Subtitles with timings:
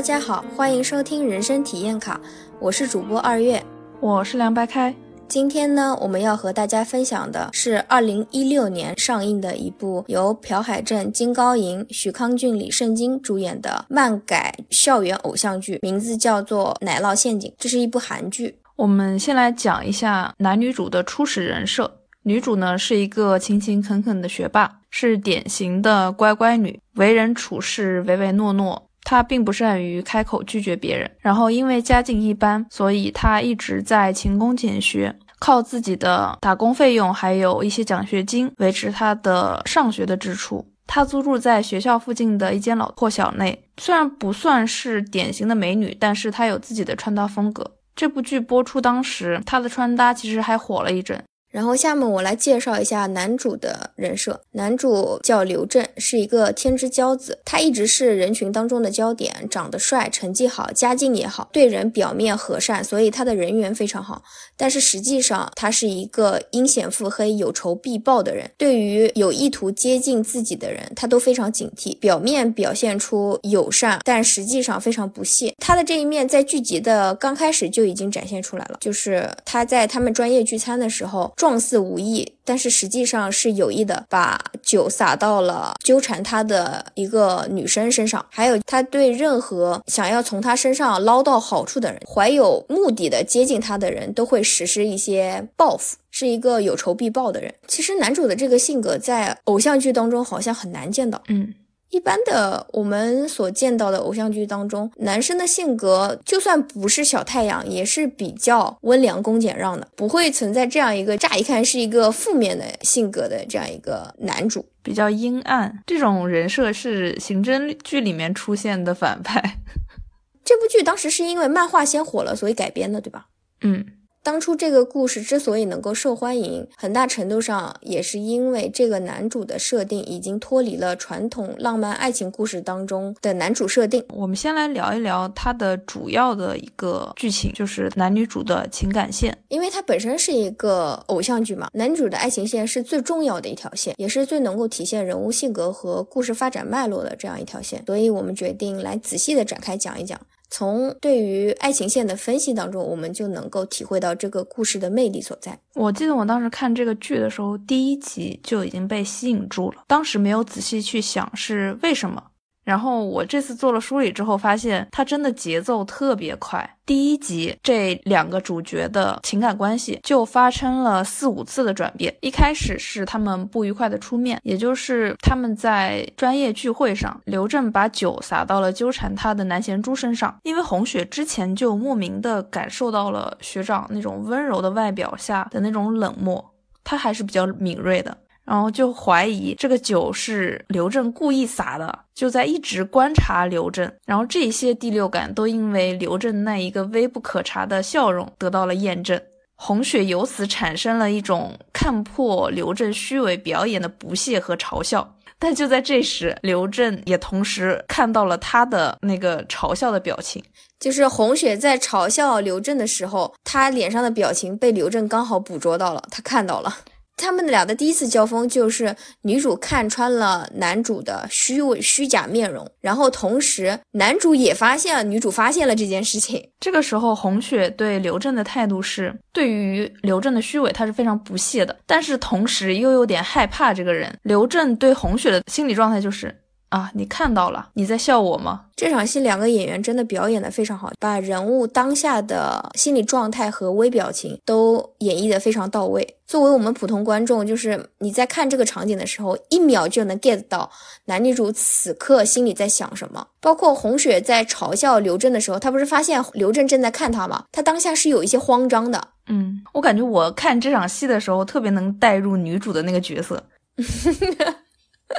[0.00, 2.18] 大家好，欢迎收听人生体验卡，
[2.58, 3.62] 我是主播二月，
[4.00, 4.94] 我是凉白开。
[5.28, 17.50] 今天呢，我们要和大家分享的是二零一六年上映的一部由朴海镇、金高银、许康俊、李圣经主演的漫改校园偶像剧，名字叫做《奶酪陷阱》。
[17.58, 18.56] 这是一部韩剧。
[18.76, 21.98] 我们先来讲一下男女主的初始人设。
[22.22, 28.86] 女主呢是一个勤勤恳恳的学霸，是典型的乖乖女，为人处事唯唯诺诺。
[29.02, 40.64] 她并不善于开口拒绝别人，然后因为家境一般，所以她一直在勤工俭学，靠自己的打工费用还有一些奖学金维持她的上学的支出。
[40.86, 47.68] 她租住在学校附近的一间老破小内，虽然不算是典型的美女，但是她有自己的穿搭风格。
[47.94, 51.22] 这部剧播出当时，她的穿搭其实还火了一阵。
[51.50, 54.40] 然后下面我来介绍一下男主的人设。
[54.52, 64.22] 男主叫刘震，是一个天之骄子，他一直是人群当中的焦点，长得帅，成绩好，家境也好，对人表面和善，所以他的人缘非常好。
[64.56, 71.98] 但是实际上他是一个阴险腹黑、有仇必报的人，对于有意图接近自己的人，他都非常警惕。
[71.98, 75.52] 表面表现出友善，但实际上非常不屑。
[75.58, 81.32] 他的这一面在剧集的刚开始就已经展现出来了，就是他在他们专业聚餐的时候。
[81.40, 88.22] 状似无意，但是实际上是有意的，把酒洒到了纠缠他的一个女生身上。
[88.28, 97.54] 还有，他对任何想要从他身上捞到好处的人，怀有目的的接近他的人，都会实施一些报复，是一个有仇必报的人。
[97.66, 101.54] 其实男主的这个性格在偶像剧当中好像很难见到，嗯。
[101.90, 115.82] 一般的，我们所见到的偶像剧当中，男生的性格就算不是小太阳，也是比较温良恭俭让的，不会存在这样一个乍一看是一个负面的性格的这样一个男主，比较阴暗。
[115.86, 119.58] 这种人设是刑侦剧里面出现的反派。
[120.44, 123.26] 这部剧当时是因为漫画先火了，所以改编的，对吧？
[123.62, 123.84] 嗯。
[124.22, 134.04] 当初这个故事之所以能够受欢迎，很大程度上也是因为这个男主的设定已经脱离了传统浪漫爱情故事当中的男主设定。
[134.10, 139.36] 我们先来聊一聊它的主要的一个剧情，就是男女主的情感线。
[139.48, 147.82] 因为它本身是一个偶像剧嘛，男主的爱情线是最重要的一条线，也是最能够体现人物性格和故事发展脉络的这样一条线。
[147.86, 150.20] 所以我们决定来仔细的展开讲一讲。
[150.50, 155.58] 从对于爱情线的分析当中，我们就能够体会到这个故事的魅力所在。
[155.74, 162.22] 我记得我当时看这个剧的时候，第一集就已经被吸引住了，当时没有仔细去想是为什么。
[162.64, 166.76] 然后我这次做了梳理之后，发现它真的节奏特别快。
[166.84, 172.14] 第一集这两个主角的情感关系就发生了四五次的转变。
[172.20, 180.36] 一开始是他们不愉快的出面，也就是他们在专业聚会上，刘正把酒洒到了纠缠他的南贤珠身上。
[180.42, 186.52] 因为红雪之前就莫名的感受到了学长那种温柔的外表下的那种冷漠，
[186.84, 188.16] 他还是比较敏锐的。
[188.50, 193.88] 然后就怀疑这个酒是刘正故意洒的，就在一直观察刘正。
[194.04, 199.20] 然后这些第六感都因为刘正那一个微不可察的笑容得到了验证。
[199.54, 205.16] 红雪由此产生了一种看破刘正虚伪表演的不屑和嘲笑。
[205.38, 210.42] 但就在这时，刘正也同时看到了他的那个嘲笑的表情，
[210.80, 216.74] 就是红雪在嘲笑刘正的时候，他脸上的表情被刘正刚好捕捉到了，他看到了。
[217.20, 226.42] 他们俩的第一次交锋，就是女主看穿了男主的虚伪虚假面容，然后同时男主也发现了女主发现了这件事情。
[226.58, 234.12] 这个时候，红雪对刘正的态度是，对于刘正的虚伪，他是非常不屑的，但是同时又有点害怕这个人。
[234.22, 236.34] 刘正对红雪的心理状态就是。
[236.70, 237.68] 啊，你看到了？
[237.74, 238.62] 你在笑我吗？
[238.76, 246.16] 这场戏两个演员真的表演的非常好，把人物当下的心理状态和微表情都演绎的非常到位。
[246.26, 250.70] 作为我们普通观众，就是你在看这个场景的时候，一秒就能 get 到
[251.06, 253.26] 男女主此刻心里在想什么。
[253.40, 257.44] 包括红雪在嘲笑刘正的时候，她不是发现刘正正在看她吗？
[257.50, 259.08] 她当下是有一些慌张的。
[259.26, 263.42] 嗯，我感觉我看这场戏的时候，特别能带入女主的那个角色。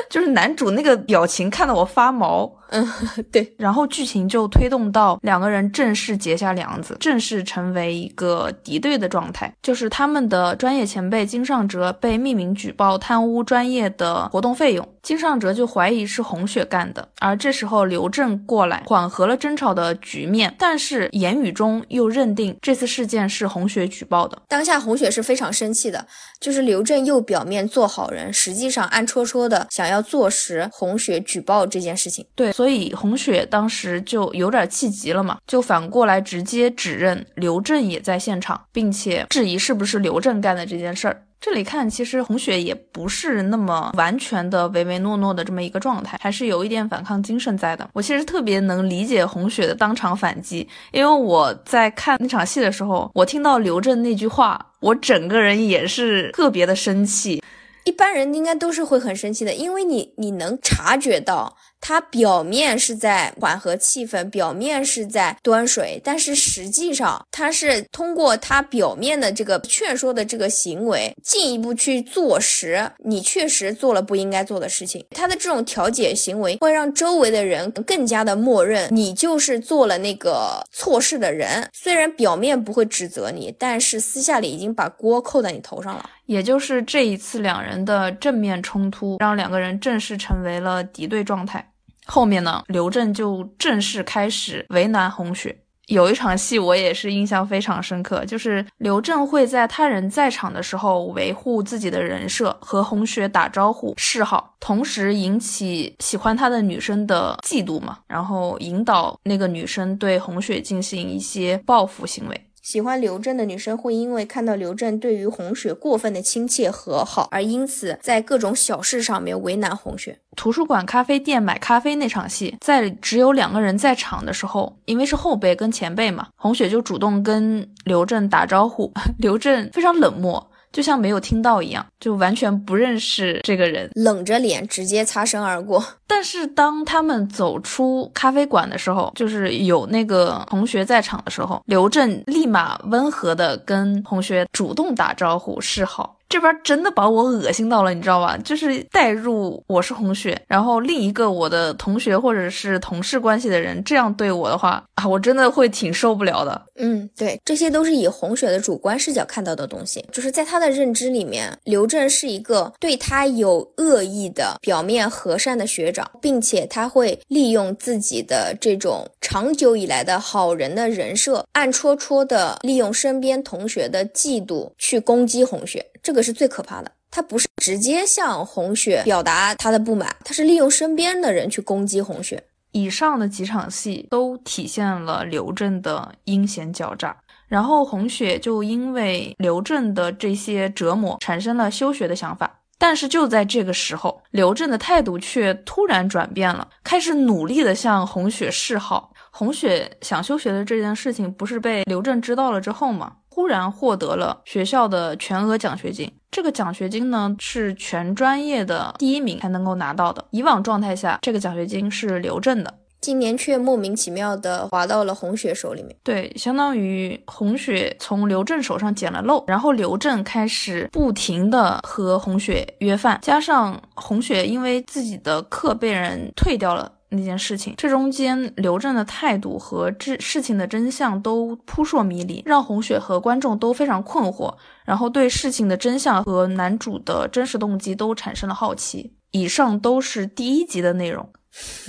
[0.10, 2.88] 就是男主那个表情看得我发毛，嗯，
[3.32, 9.54] 对，然后剧情就推动到两个人正式结下梁子，正式成为一个敌对的状态。
[9.62, 17.08] 就是他们的专业前辈金尚哲被匿名举报贪污专业的活动费用，金尚哲就怀疑是红雪干的。
[17.20, 24.42] 而这时候刘正过来缓和了争吵的局面，但是言语中又认定这次事件是红雪举报的。
[24.48, 26.08] 当下红雪是非常生气的，
[26.40, 32.24] 就是刘正又表面做好人，实际上暗戳戳的想想要坐实红雪举报这件事情。
[32.36, 41.24] 对，所以红雪当时就有点气急了嘛，就反过来直接指认刘震也在现场，并且质疑是不是刘震干的这件事儿。
[41.40, 47.90] 这里看，其实红雪也不是那么完全的唯唯诺诺的这么一个状态，还是有一点反抗精神在的。
[47.94, 57.42] 我其实特别能理解红雪的当场反击，因为我在看那场戏的时候，我听到刘震那句话，我整个人也是特别的生气。
[57.84, 61.58] 一般人应该都是会很生气的，因为你你能察觉到。
[61.84, 75.04] 他表面是在缓和气氛，表面是在端水，但是实际上他是通过他表面的这个劝说的这个行为，进一步去坐实你确实做了不应该做的事情。
[75.10, 86.08] 他的这种调解行为会让周围的人更加的默认你就是做了那个错事的人，虽然表面不会指责你，但是私下里已经把锅扣在你头上了。
[86.26, 91.72] 也就是这一次两人的正面冲突，让两个人正式成为了敌对状态。
[92.06, 95.58] 后面呢，刘正就正式开始为难红雪。
[95.88, 112.48] 有一场戏我也是印象非常深刻，就是刘正会在他人在场的时候维护自己的人设，和红雪打招呼示好，同时引起喜欢他的女生的嫉妒嘛，然后引导那个女生对红雪进行一些报复行为。
[112.72, 120.18] 喜欢刘震的女生会因为看到刘震对于红雪过分的亲切和好，而因此在各种小事上面为难红雪。
[120.38, 128.90] 图书馆咖啡店买咖啡那场戏，在只有两个人在场的时候，因为是后辈跟前辈嘛，红雪就主动跟刘震打招呼，
[129.20, 130.50] 刘震非常冷漠。
[130.72, 135.84] 就像没有听到一样，就完全不认识这个人，冷着脸直接擦身而过。
[136.08, 146.16] 但是当他们走出咖啡馆的时候，就是有那个同学在场的时候，刘震立马温和的跟同学主动打招呼示好。
[146.32, 148.38] 这边真的把我恶心到了，你知道吧？
[148.38, 156.62] 就是代入我是红雪，然后另一个我的同学或者是同事关系的人这样对我的话啊，我真的会挺受不了的。
[156.78, 175.86] 嗯，对，这些都是以红雪的主观视角看到的东西，就是在他的认知里面，刘正是一个对他有恶意的、表面和善的学长，并且他会利用自己的这种长久以来的好人的人设，暗戳戳的利用身边同学的嫉妒去攻击红雪。
[176.04, 182.44] 这个是最可怕的，他不是直接向红雪表达他的不满，他是利用身边的人去攻击红雪。
[182.72, 187.16] 以上的几场戏都体现了刘正的阴险狡诈，
[187.48, 192.60] 然后红雪就因为刘正的这些折磨产生了休学的想法。
[192.78, 199.12] 但是就在这个时候，刘正的态度却突然转变了，开始努力的向红雪示好。
[199.30, 203.18] 红雪想休学的这件事情，不是被刘正知道了之后吗？
[203.34, 210.24] 忽然获得了学校的全额奖学金，这个奖学金呢是全专业的第一名才能够拿到的。
[210.32, 215.96] 以往状态下，这个奖学金是刘正的，今年却莫名其妙的滑到了红雪手里面。
[216.04, 226.92] 对，相当于红雪从刘正手上捡了漏，然后刘正开始不停的和红雪约饭，加上红雪因为自己的课被人退掉了。
[227.14, 234.56] 那件事情，这中间刘震的态度和这事情的真相都扑朔迷离，让红雪和观众都非常困惑，
[234.86, 239.14] 然后对事情的真相和男主的真实动机都产生了好奇。
[239.32, 241.30] 以上都是第一集的内容，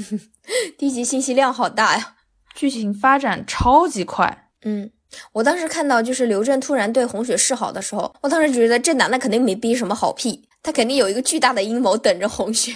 [0.77, 2.15] 第一集信息量好大呀，
[2.55, 4.51] 剧情发展超级快。
[4.65, 4.91] 嗯，
[5.35, 12.73] 我当时看到就是刘震突然对红雪示好的时候，我当时觉得这男的肯定没憋什么好屁，他肯定有一个巨大的阴谋等着红雪。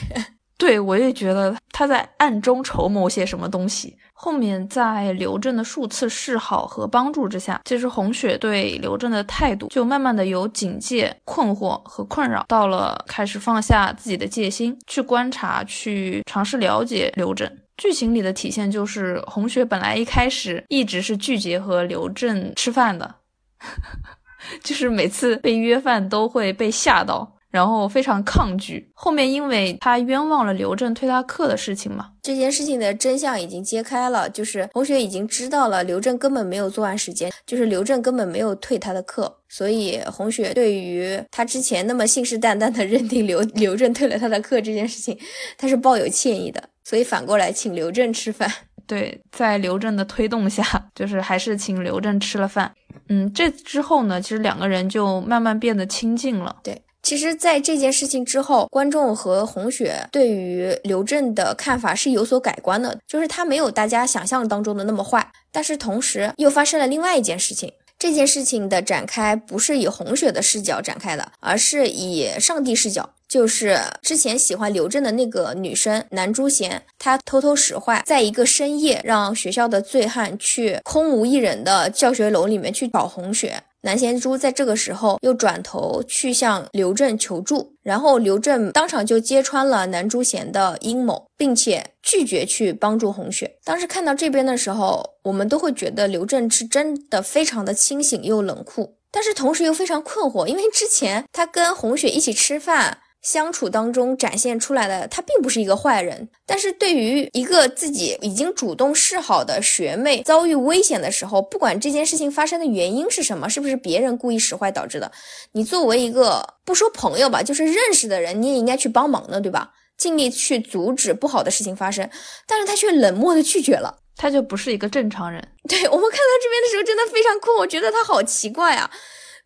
[0.58, 3.96] 对，我也觉得他在暗中筹谋些什么东西。
[4.14, 17.46] 后面在刘正的数次示好和帮助之下，其实红雪对刘正的态度就慢慢的由警戒、困惑和困扰，到了开始放下自己的戒心，去观察、去尝试了解刘正。
[17.76, 23.16] 剧情里的体现就是，红雪本来一开始一直是拒绝和刘正吃饭的，
[24.64, 27.35] 就是每次被约饭都会被吓到。
[27.56, 45.18] 然后非常抗拒，后面因为他冤枉了刘正退他课的事情嘛，这件事情的真相已经揭开了，就是红雪已经知道了刘正根本没有作案时间，就是刘正根本没有退他的课，所以红雪对于他之前那么信誓旦旦的认定刘 刘正退了他的课这件事情，
[45.56, 48.52] 他是抱有歉意的，所以反过来请刘正吃饭。
[48.86, 50.62] 对，在刘正的推动下，
[50.94, 52.70] 就是还是请刘正吃了饭。
[53.08, 56.54] 嗯，这之后呢，其实两个人就慢慢变得亲近了。
[56.62, 56.82] 对。
[57.06, 65.30] 其实，在这件事情之后，观众和红雪对于刘正的看法是有所改观的，就是他没有大家想象当中的那么坏。
[65.52, 73.08] 但是同时又发生了另外一件事情，这件事情的展开不是以红雪的视角展开的，而是以上帝视角。
[73.28, 83.62] 就是之前喜欢刘正的那个女生南珠贤，她偷偷使坏，在一个深夜让学校的醉汉去空无一人的教学楼里面去找红雪。
[83.86, 93.58] 南贤珠在这个时候又转头去向刘正求助，然后刘正当场就揭穿了南珠贤的阴谋，并且拒绝去帮助红雪。
[93.62, 102.98] 当时看到这边的时候，我们都会觉得刘正是真的非常的清醒又冷酷，但是同时又非常困惑，因为之前他跟红雪一起吃饭。
[103.26, 115.10] 相处当中展现出来的，他并不是一个坏人，但是对于一个自己已经主动示好的学妹遭遇危险的时候，不管这件事情发生的原因是什么，是不是别人故意使坏导致的，
[115.50, 119.72] 你作为一个不说朋友吧，就是认识的人，你也应该去帮忙的，对吧？
[119.98, 122.08] 尽力去阻止不好的事情发生，
[122.46, 125.42] 但是他却冷漠的拒绝了，他就不是一个正常人。
[125.68, 128.88] 对我们看到这边的时候，真的非常酷，我觉得他好奇怪啊。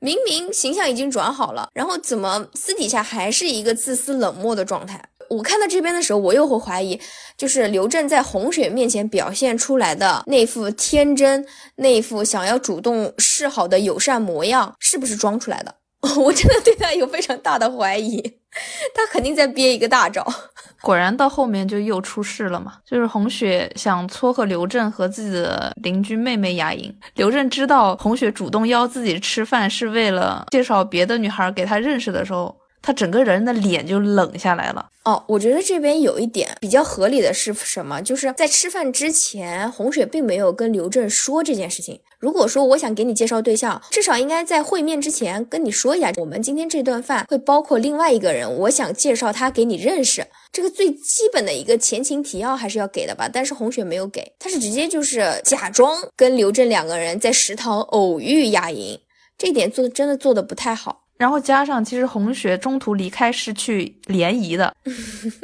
[0.00, 5.02] 明明形象已经转好了，然后怎么私底下还是一个自私冷漠的状态？
[5.28, 7.00] 我看到这边的时候，我又会怀疑，
[7.36, 15.76] 就是刘震在洪水面前表现出来的那副天真、那副想要主动示好的友善模样，是不是装出来的？
[16.18, 18.39] 我真的对他有非常大的怀疑，
[18.94, 20.26] 他肯定在憋一个大招。
[20.82, 26.94] 果然到后面就又出事了嘛，就是红雪想撮合刘正和自己的邻居妹妹雅莹。
[27.14, 32.56] 刘正知道红雪主动邀自己吃饭是为了介绍别的女孩给他认识的时候。
[32.82, 34.88] 他整个人的脸就冷下来了。
[35.04, 38.00] 哦，我觉得这边有一点比较合理的是什么？
[38.00, 42.00] 就是在吃饭之前，红雪并没有跟刘正说这件事情。
[42.20, 50.26] 如果说我想给你介绍对象，至少应该在会面之前跟你说一下，我们今天这顿饭会包括另外一个人，我想介绍他给你认识。
[50.52, 53.26] 这个最基本的一个前情提要还是要给的吧？
[53.32, 59.00] 但是红雪没有给，他是直接就是假装跟刘正两个人在食堂偶遇雅莹，
[59.38, 61.06] 这点做的真的做的不太好。
[61.16, 64.74] 然后加上，其实红雪中途离开是去联谊的，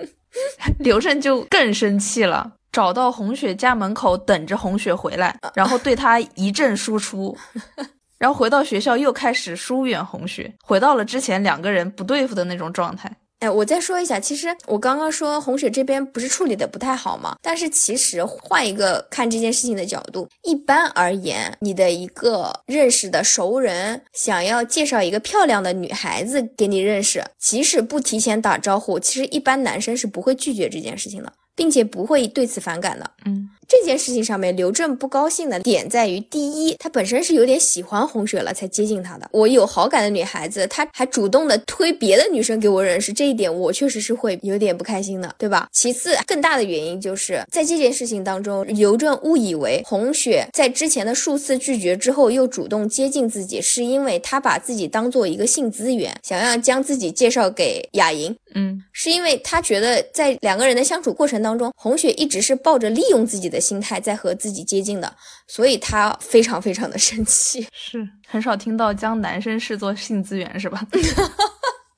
[0.81, 7.35] 刘正就更生气了，找到红雪家门口等着红雪回来，然后对她一阵输出，
[8.21, 13.11] 然后回到学校又开始疏远红雪，回到了之前两个人不对付的那种状态。
[13.39, 17.37] 哎，我再说一下，其实我刚刚说红雪这边不是处理的不太好吗？
[17.41, 31.33] 但是其实换一个看这件事情的角度，一般而言，你的一个认识的熟人想要介绍一个漂亮的女孩子给你认识，即使不提前打招呼，其实一般男生是不会拒绝这件事情的。
[31.57, 33.11] 并且不会对此反感了。
[33.25, 39.29] 嗯，这件事情上面，刘正不高兴的点在于，第一，他本身是有点喜欢红雪了才接近他的。
[39.33, 45.69] 我有好感的女孩子，他还主动的推别的女生给我认识，这一点我确实是会有点不开心的，对吧？
[45.73, 58.35] 其次，更大的原因就是在这件事情当中，刘正误以为红雪在之前的数次拒绝之后又主动接近自己，是因为他把自己当做一个性资源，想要将自己介绍给雅莹。
[58.55, 67.67] 嗯，是因为他觉得在两个人的相处过程当中，红雪一直是抱着利用自己的心态在和自己接近的，所以他非常非常的生气。
[67.73, 70.87] 是很少听到将男生视作性资源，是吧？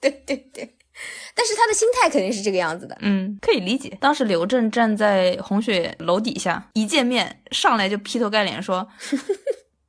[0.01, 0.77] 对对对，
[1.35, 2.97] 但是他的心态肯定是这个样子的。
[3.01, 3.97] 嗯，可以理解。
[4.01, 8.87] 当时刘正站在红雪楼底下，一见面上来就劈头盖脸说。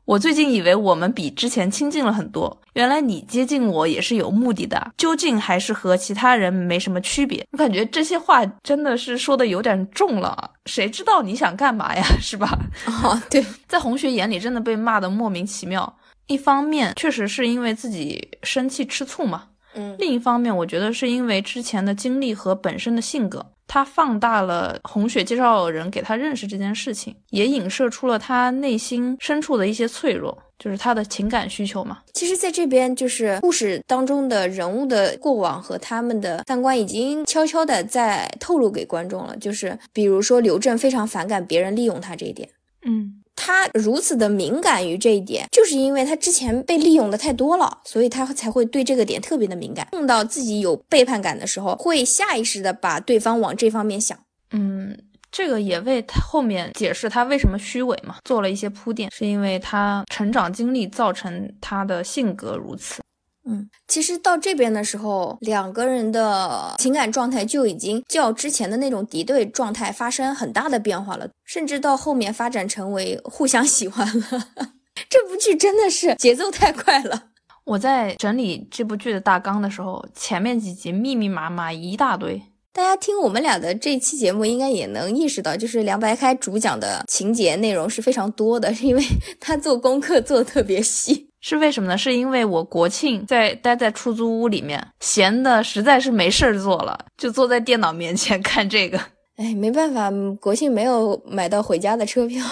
[0.09, 7.45] 我最近以为我们比之前亲近了很多，原来你接近我也是有目的的，究竟还是和其他人没什么区别？
[7.51, 12.57] 我感觉这些话真的是说的有点重了，谁知道你想干嘛呀，是吧？
[12.89, 15.95] 啊，对，在红学眼里真的被骂的莫名其妙。
[16.25, 19.43] 一方面确实是因为自己生气吃醋嘛，
[19.75, 23.45] 嗯，另一方面我觉得是因为之前的经历和本身的性格。
[23.69, 31.99] 他放大了红雪介绍人给他认识这件事情，也影射出了他内心深处的一些脆弱，就是他的情感需求嘛。
[32.13, 39.37] 其实，在这边就是故事当中的人物的过往和他们的三观已经悄悄的在透露给观众了。
[39.37, 42.49] 就是比如说刘正非常反感别人利用他这一点，
[42.83, 43.18] 嗯。
[43.41, 49.87] 他如此的敏感于这一点，就是因为他之前被利用的太多了，所以他才会对这个点特别的敏感。
[49.93, 54.19] 碰到自己有背叛感的时候，会下意识的把对方往这方面想。
[54.51, 54.97] 嗯，
[55.31, 63.01] 这个也为他后面解释他为什么虚伪嘛，做了一些铺垫，是因为他成长经历造成他的性格如此。
[63.49, 74.23] 嗯，其实到这边的时候，两个人的情感状态就已经较之前的那种敌对状态发生很大的变化了，甚至到后面发展成为互相喜欢了。
[75.09, 77.23] 这部剧真的是节奏太快了。
[77.65, 82.41] 我在整理这部剧的大纲的时候，前面几集密密麻麻一大堆。
[82.71, 89.03] 大家听我们俩的这期节目，应该也能意识到，就是凉白开主讲的情节内容是非常多的，是因为
[89.39, 91.28] 他做功课做的特别细。
[91.41, 91.97] 是为什么呢？
[91.97, 98.99] 是因为我国庆在待在出租屋里面，闲的实在是没事儿做了，就坐在电脑面前看这个。
[99.37, 102.45] 哎，没办法，国庆没有买到回家的车票，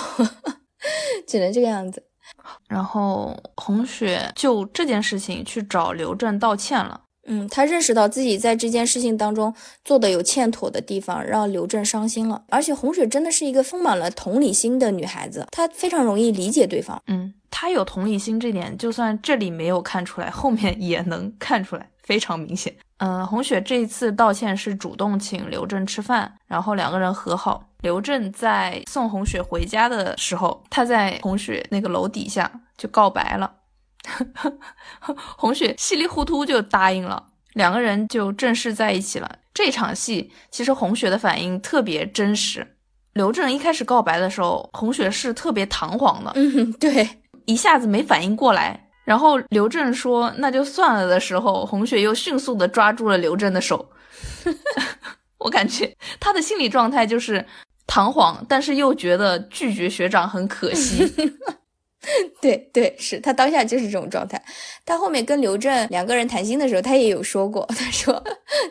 [1.27, 2.01] 只能这个样子。
[2.69, 7.01] 然后红雪就这件事情去找刘震道歉了。
[7.27, 9.53] 嗯，他认识到自己在这件事情当中
[9.85, 12.43] 做的有欠妥的地方，让刘正伤心了。
[12.49, 17.01] 而且红雪真的是一个丰满了同理心的女孩子，她非常容易理解对方。
[17.07, 22.73] 嗯，她有同理心这点，就算这里没有看出来，后面也能看出来，非常明显。
[22.99, 27.63] 嗯，红雪这一次道歉是主动请刘正吃饭，然后两个人和好。
[27.81, 33.51] 刘正在送红雪回家的时候，他在红雪那个楼底下就告白了。
[35.37, 39.39] 红雪稀里糊涂就答应了，两个人就正式在一起了。
[39.53, 42.75] 这场戏其实红雪的反应特别真实。
[43.13, 47.07] 刘正一开始告白的时候，红雪是特别堂皇的，嗯，对，
[47.45, 48.87] 一下子没反应过来。
[49.03, 53.89] 然后刘正说那就算了的时候，红雪又迅速的抓住了刘正的手。
[55.39, 57.45] 我感觉他的心理状态就是
[57.87, 61.11] 堂皇，但是又觉得拒绝学长很可惜。
[62.41, 64.41] 对对，是他当下就是这种状态。
[64.85, 68.23] 他后面跟刘震两个人谈心的时候，他也有说过，他说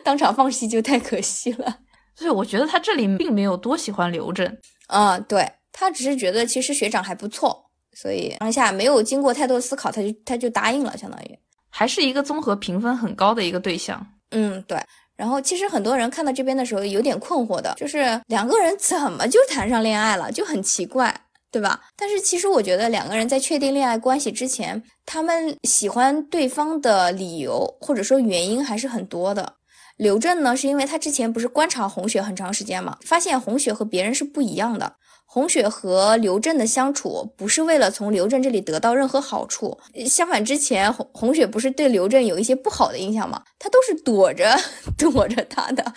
[0.03, 1.79] 当场放弃就太可惜了。
[2.15, 4.57] 所以我觉得他这里并没有多喜欢刘正。
[4.87, 11.37] 嗯，对他只是觉得其实学长还不错，所以当下没有经过太多思考，他就他就答应了，相当于
[11.69, 14.03] 还是一个综合评分很高的一个对象。
[14.31, 14.79] 嗯，对。
[15.15, 21.13] 然后其实很多人看到这边的时候有点困惑的，就是两个人怎么就谈上恋爱了，就很奇怪。
[21.51, 21.79] 对吧？
[21.95, 29.53] 但是其实我觉得两个人在确定恋爱关系之前，他们喜欢对方的理由或者说原因还是很多的。
[29.97, 34.97] 刘震呢，是因为他之前不是观察红雪很长时间嘛，发现红雪和别人是不一样的。
[35.37, 39.77] 红雪和刘正的相处不是为了从刘正这里得到任何好处，
[40.07, 43.43] 相反，之前红红雪不是对刘正有一些不好的印象吗？
[43.59, 44.57] 他都是躲着
[44.97, 45.93] 躲着他的，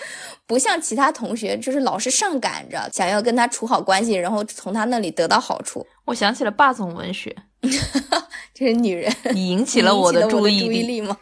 [0.47, 5.86] 不像其他同学，就是老是上赶着想要跟他处好关系，然后从他那里得到好处。
[6.04, 7.34] 我想起了霸总文学，
[8.52, 11.17] 这是女人，你引 起了我的注意力吗？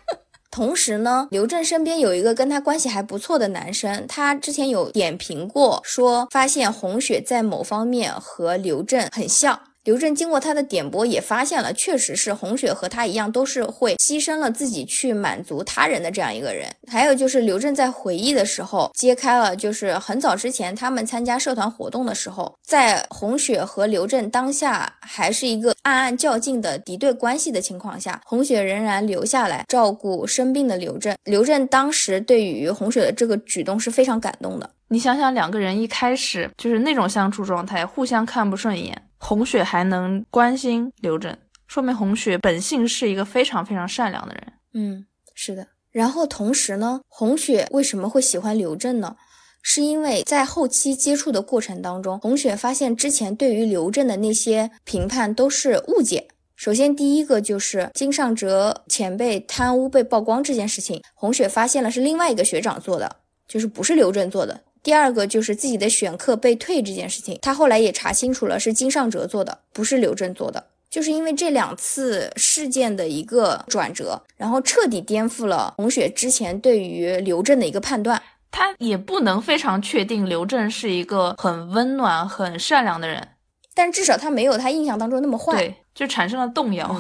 [0.59, 9.61] 同时呢，刘震身边有一个跟他关系还不错的男生，他之前有点评过，说发现红雪在某方面和刘震很像。
[9.89, 16.69] 刘正经过他的点拨，也发现了，确实是红雪和他一样，都是会牺牲了自己去满足他人的这样一个人。
[16.87, 31.17] 还有就是刘正在回忆的时候，揭开了，就是很早之前他们参加社团活动的时候，在红雪和刘正当下还是一个暗暗较劲的敌对关系的情况下，红雪仍然留下来照顾生病的刘正。
[31.25, 34.69] 刘正当时对于红雪的这个举动是非常感动的。
[34.89, 39.03] 你想想，两个人一开始就是那种相处状态，互相看不顺眼。
[39.19, 44.53] 红雪还能关心刘正，说明红雪本性是一个非常非常善良的人。
[44.75, 45.67] 嗯，是的。
[45.91, 49.17] 然后同时呢，红雪为什么会喜欢刘正呢？
[49.61, 56.29] 是因为在后期接触的过程当中，红雪发现之前对于刘正的那些评判都是误解。
[56.55, 64.61] 首先，第一个就是金尚哲前辈贪污被曝光这件事情，红雪发现了是另外一个学长做的，就是不是刘正做的。
[64.83, 70.65] 第二个就是自己的选课被退这件事情，他后来也查清楚了，是金尚哲做的，不是刘正做的。
[70.91, 78.23] 就是因为这两次事件的一个转折，然后彻底颠覆了红雪之前对于刘正的一个判断。
[78.51, 83.29] 他也不能非常确定刘正是一个很温暖、很善良的人，
[83.75, 86.97] 但至少他没有他印象当中那么坏，对，就产生了动摇。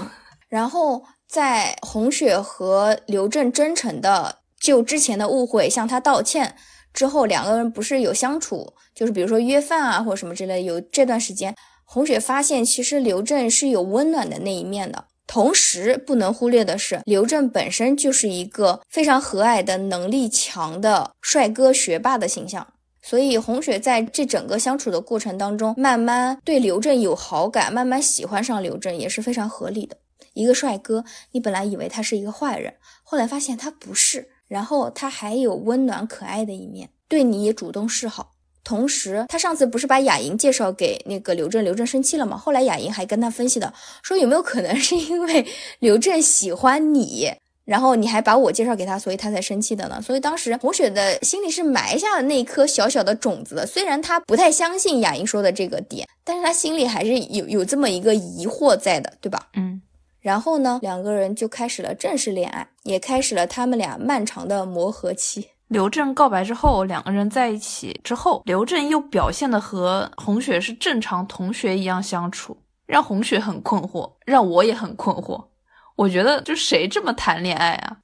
[0.49, 6.57] 然后在红雪和刘正真诚的就之前的误会向他道歉。
[6.93, 10.65] 之后两个人不是有相处，就是比如说约饭啊或者什么之类。
[10.65, 15.05] 有这段时间，红雪发现其实刘正是有温暖的那一面的。
[15.27, 22.67] 同时不能忽略的是，刘正本身就是一个非常和蔼的、能力强的帅哥学霸的形象。
[23.03, 29.99] 所以红雪在这整个相处的过程当中，慢慢对刘正有好感，慢慢喜欢上刘正也是非常合理的。
[30.33, 34.31] 一个帅哥，你本来以为他是一个坏人，后来发现他不是。
[34.49, 38.33] 然后他还有温暖可爱的一面，对你也主动示好。
[38.65, 42.37] 同时，他上次不是把雅莹介绍给那个刘正，刘正生气了吗？
[42.37, 45.47] 后来雅莹还跟他分析的，说有没有可能是因为
[45.81, 47.33] 刘正喜欢你，
[47.65, 50.03] 然后你还把我介绍给他，所以他才生气的呢？
[50.03, 53.67] 所以当时红雪的心里是埋下了那颗小小的种子的。
[53.67, 59.49] 虽然他不太相信雅莹说的这个点，但是他心里还是有有这么一个疑惑在的，对吧？
[59.55, 59.81] 嗯。
[60.29, 65.49] 然后呢，两个人就开始了正式恋爱，也开始了他们俩漫长的磨合期。
[65.69, 72.55] 刘正告白之后，两个人在一起之后，刘正又表现的和红雪是正常同学一样相处，
[72.87, 75.43] 让红雪很困惑，让我也很困惑。
[75.97, 77.97] 我觉得就谁这么谈恋爱啊？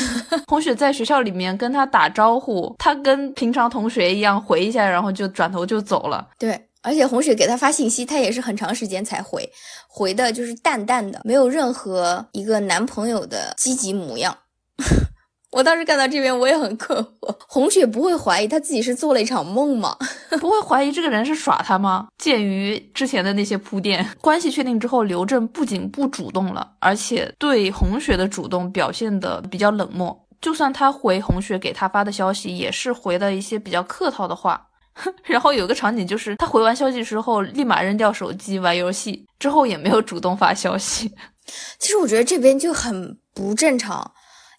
[0.48, 6.26] 红雪在学校里面跟他打招呼，他跟平常同学一样回一下，然后就转头就走了。
[6.38, 9.50] 对，而且红雪给他发信息，他也是很长时间才回，
[9.88, 14.38] 回的就是淡淡的，没有任何一个男朋友的积极模样。
[15.50, 17.34] 我当时看到这边，我也很困惑。
[17.48, 19.96] 红雪不会怀疑他自己是做了一场梦吗？
[20.38, 22.06] 不会怀疑这个人是耍他吗？
[22.18, 30.16] 鉴于之前的那些铺垫，关系确定之后，刘正不仅不主动了，而且对红雪的主动表现的比较冷漠。
[30.40, 34.68] 就算他回红雪给他发的消息，也是回的一些比较客套的话。
[35.24, 41.14] 然后有个场景就是，他回完消息之后，立马扔掉手机玩游戏，之后也没有主动发消息。
[41.78, 44.12] 其实我觉得这边就很不正常。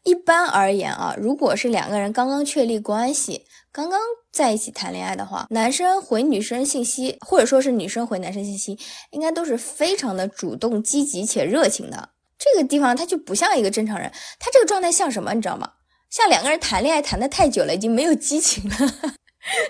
[0.03, 3.99] 一般而言啊，如果是两个人刚刚确立关系，刚刚
[4.31, 8.79] 在一起谈恋爱的话，男生回女生信息，或者说是女生回男生信息，
[9.11, 12.09] 应该都是非常的主动、积极且热情的。
[12.37, 15.71] 这个地方他就不像一个正常人，他这个状态像什么，你知道吗？
[16.09, 18.75] 像两个人谈恋爱谈的太久了，已经没有激情了，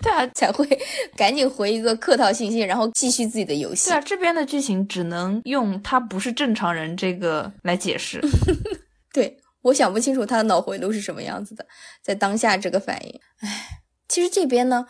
[0.01, 0.67] 对啊，才会
[1.15, 3.89] 赶紧回一个客套信息，然后继续自己的游戏。
[3.89, 8.21] 对啊，这边的剧情只能用他不是正常人这个来解释。
[9.13, 9.37] 对。
[9.63, 11.65] 我想不清楚他的脑回路是什么样子的，
[12.01, 14.85] 在当下这个反应，唉，其实这边呢，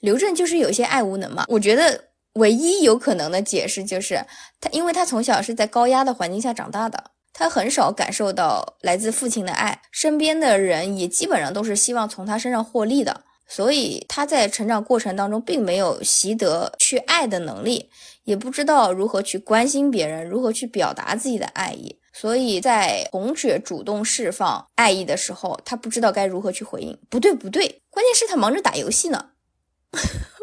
[0.00, 1.44] 刘正就是有些爱无能嘛。
[1.48, 4.24] 我觉得唯一有可能的解释就是
[4.58, 17.88] 他，因为他从小是在高压的环境下长大的，他很少感受到来自父亲的爱，身边的人也基本上都是希望从他身上获利的，所以他在成长过程当中并没有习得去爱的能力，
[18.24, 21.98] 也不知道如何去关心别人，如何去表达自己的爱意。
[22.12, 26.98] 所以在红雪主动释放爱意的时候，他不知道该如何去回应。
[27.10, 29.32] 不对，不对，关键是他忙着打游戏呢，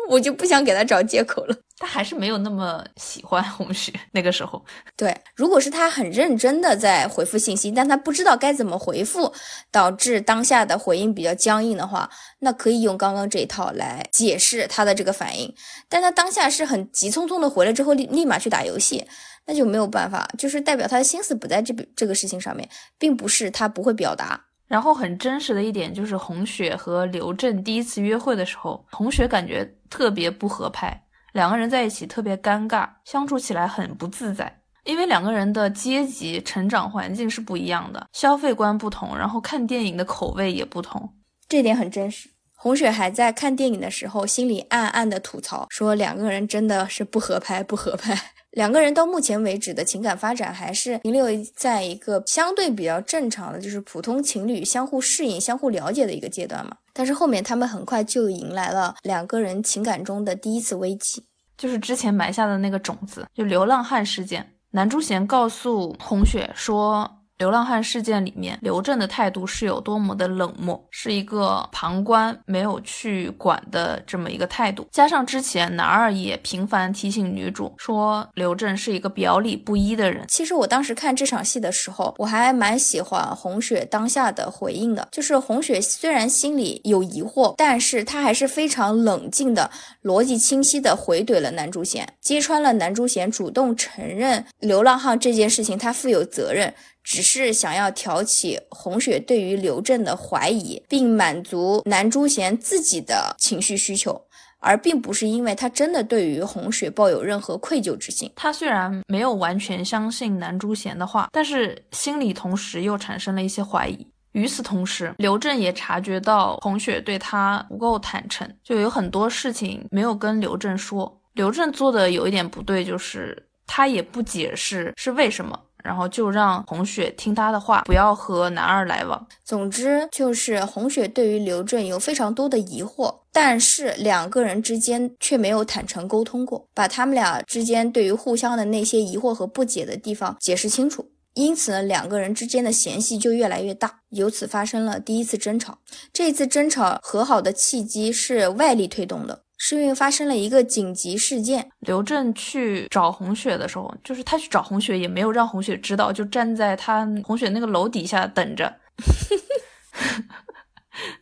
[0.09, 1.55] 我就不想给他找借口了。
[1.77, 4.63] 他还是没有那么喜欢红雪那个时候。
[4.95, 9.33] 对，如果是他很认真的在回复信息，但他不知道该怎么回复，
[9.71, 15.53] 导致当下的回应比较僵硬的话，那可以用刚刚这一套来解释他的这个反应。
[15.89, 19.05] 但他当下是很急匆匆的回来之后，立立马去打游戏。
[19.45, 24.39] 那就没有办法，就是代表他的心思不在这这个事情上面，并不是他不会表达。
[24.73, 30.99] 然后很真实的一点就是，红雪和刘震第一次约会的时候，红雪感觉特别不合拍，
[31.33, 34.51] 两个人在一起特别尴尬，相处起来很不自在。
[34.85, 41.07] 因为两个人的阶级、成长环境是不一样的，消费观不同，然后看电影的口味也不同，
[41.47, 42.27] 这点很真实。
[42.55, 48.17] 红雪还在看电影的时候，心里暗暗的吐槽，说两个人真的是不合拍，不合拍。
[48.53, 56.77] 两个人到目前为止的情感发展还是停留在一个相对比较正常的，就是普通情侣相互适应、相互了解的一个阶段嘛。
[56.93, 61.23] 但是后面他们很快就迎来了两个人情感中的第一次危机，
[61.57, 64.53] 就是之前埋下的那个种子，就流浪汉事件。
[64.71, 67.19] 南珠贤告诉红雪说。
[67.43, 74.87] 流浪汉事件里面，刘正的态度是有多么的冷漠，是一个旁观没有去管的这么一个态度。
[74.93, 80.23] 加上之前男二也频繁提醒女主说刘正是一个表里不一的人。
[80.29, 89.69] 其实我当时看这场戏的时候，我还蛮喜欢红雪当下的回应的，就是红雪虽然心里有疑惑，但是她还是非常冷静的、
[90.01, 96.73] 逻辑清晰的回怼了南珠贤，揭穿了南珠贤主动承认流浪汉这件事情，他负有责任。
[97.03, 104.19] 只是想要挑起红雪对于刘正的怀疑，并满足南珠贤自己的情绪需求，
[104.59, 108.31] 而并不是因为他真的对于红雪抱有任何愧疚之心。
[108.35, 114.07] 他虽然没有完全相信南珠贤的话，但是心里同时又产生了一些怀疑。
[114.31, 121.21] 与此同时，刘正也察觉到红雪对他不够坦诚，就有很多事情没有跟刘正说。
[121.33, 125.59] 刘正做的有一点不对，就是他也不解释是为什么。
[125.83, 129.27] 然后就让红雪听他的话，不要和男二来往。
[129.43, 141.09] 总之就是红雪对于刘震有非常多的疑惑，但是两个人之间却没有坦诚沟通过，把他们俩之间对于互相的那些疑惑和不解的地方解释清楚。
[141.33, 145.79] 因此呢，两个人之间的嫌隙就越来越大，由此发生了第一次争吵。
[146.13, 149.41] 这次争吵和好的契机是外力推动的。
[149.65, 158.75] 是因为发生了一个紧急事件，刘震去找红雪的时候，就是他去找红雪，也没有让红雪知道，就站在他红雪那个楼底下等着。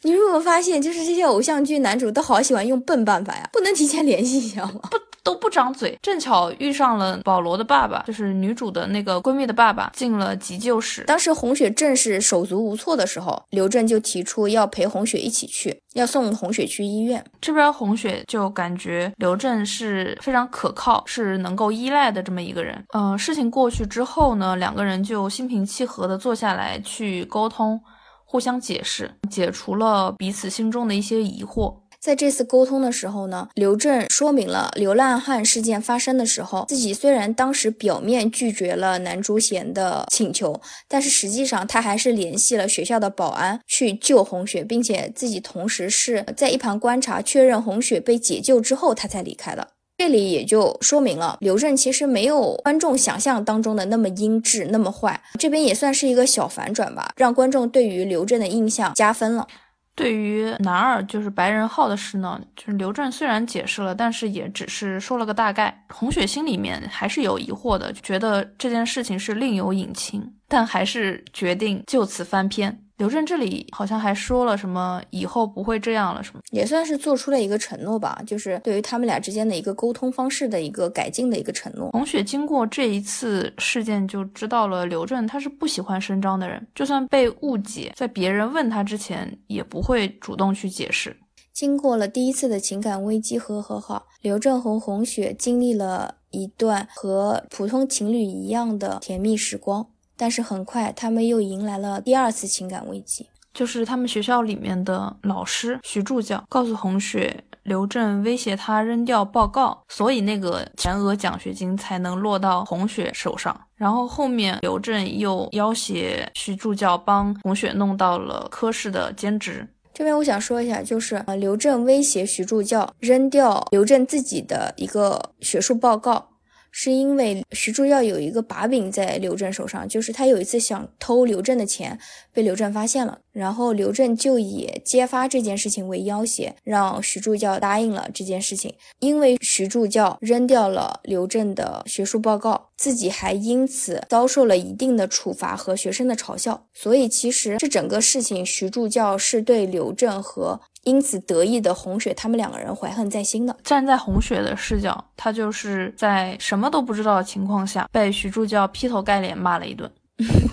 [0.02, 3.48] 你有没有发现，就是这些偶像剧男主都好喜欢用笨办法呀？
[3.54, 4.82] 不能提前联系一下吗？
[4.90, 5.98] 不，都不张嘴。
[6.02, 11.04] 正巧遇上了保罗的爸爸，就是女主的那个闺蜜的爸爸，进了急救室。
[11.04, 17.24] 当时红雪正是手足无措的时候，刘正就提出要陪红雪一起去，要送红雪去医院。
[17.40, 22.84] 这边红雪就感觉刘正是非常可靠，是能够依赖的这么一个人。
[22.94, 27.80] 嗯，事情过去之后呢，两个人就心平气和的坐下来去沟通。
[28.24, 31.81] 互相解释，解除了彼此心中的一些疑惑。
[32.02, 49.68] 在这次沟通的时候呢，刘震说明了流浪汉事件发生的时候，自己虽然当时表面拒绝了南珠贤的请求，但是实际上他还是联系了学校的保安去救红雪，并且自己同时是在一旁观察，确认红雪被解救之后，他才离开的。
[50.00, 55.22] 这里也就说明了刘震其实没有观众想象当中的那么阴质、那么坏。
[55.38, 59.48] 这边也算是一个小反转吧，让观众对于刘震的印象加分了。
[59.94, 65.86] 对于男二就是白人浩的事呢，就是刘震虽然解释了，但是也只是说了个大概。
[65.90, 72.84] 红雪心里面还是有疑惑的，觉得这件事情是另有隐情，但还是决定就此翻篇。
[73.02, 81.90] 刘震这里好像还说了什么，以后不会这样了，什么也算是做出了一个承诺吧，就是对于他们俩之间的一个沟通方式的一个改进的一个承诺。
[81.94, 91.18] 红雪经过这一次事件就知道了，刘震他是不喜欢声张的人，就算被误解，在别人问他之前也不会主动去解释。
[91.52, 99.88] 经过了第一次的情感危机和和好，刘震和红雪经历了一段和普通情侣一样的甜蜜时光。
[100.22, 113.60] 但是很快，他们又迎来了第二次情感危机，就是他们学校里面的老师徐助教告诉红雪，刘正威胁他扔掉报告，所以那个全额奖学金才能落到红雪手上。
[113.76, 119.68] 然后后面刘正又要挟徐助教帮红雪弄到了科室的兼职。
[119.92, 126.28] 这边我想说一下，就是呃，刘正威胁徐助教扔掉刘正自己的一个学术报告。
[126.72, 132.00] 是因为徐助教有一个把柄在刘正手上，就是他有一次想偷刘正的钱，
[132.34, 138.74] 被刘正发现了，然后刘正就以揭发这件事情为要挟，让徐助教答应了这件事情。
[139.00, 150.60] 因为徐助教扔掉了刘正的学术报告，自己还因此遭受了一定的处罚和学生的嘲笑，所以其实这整个事情，徐助教是对刘正和。
[150.84, 153.56] 因此得意的红雪，他们两个人怀恨在心的。
[153.64, 159.92] 站在红雪的视角，她就是在什么都不知道的情况下，被徐助教劈头盖脸骂了一顿。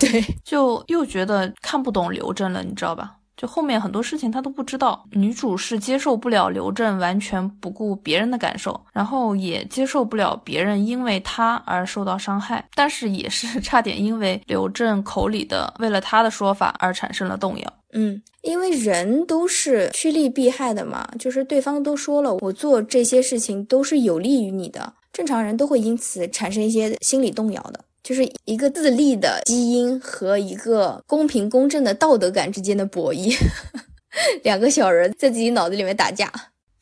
[0.01, 3.15] 对，就又觉得看不懂刘正了，你知道吧？
[3.37, 5.05] 就后面很多事情她都不知道。
[5.13, 17.73] 女主是接受不了刘正完全不顾别人的感受，然后也接受不了别人因为她而受到伤害，但是也是 差点因为刘正口里的为了他的说法而产生了动摇。
[17.93, 33.35] 嗯，因为人都是趋利避害的嘛，就是对方都说了，我做这些事情都是有利于你的，正常人都会因此产生一些心理动摇的，就是一个自利的基因和一个公平公正的道德感之间的博弈，
[34.45, 36.31] 两个小人在自己脑子里面打架。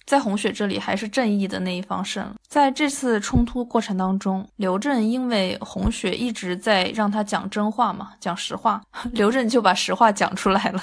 [0.06, 2.36] 在红雪这里，还是正义的那一方胜了。
[2.48, 8.80] 在这次冲突过程当中，刘正因为红雪一直在让他讲真话嘛，讲实话，
[9.12, 10.80] 刘正就把实话讲出来了。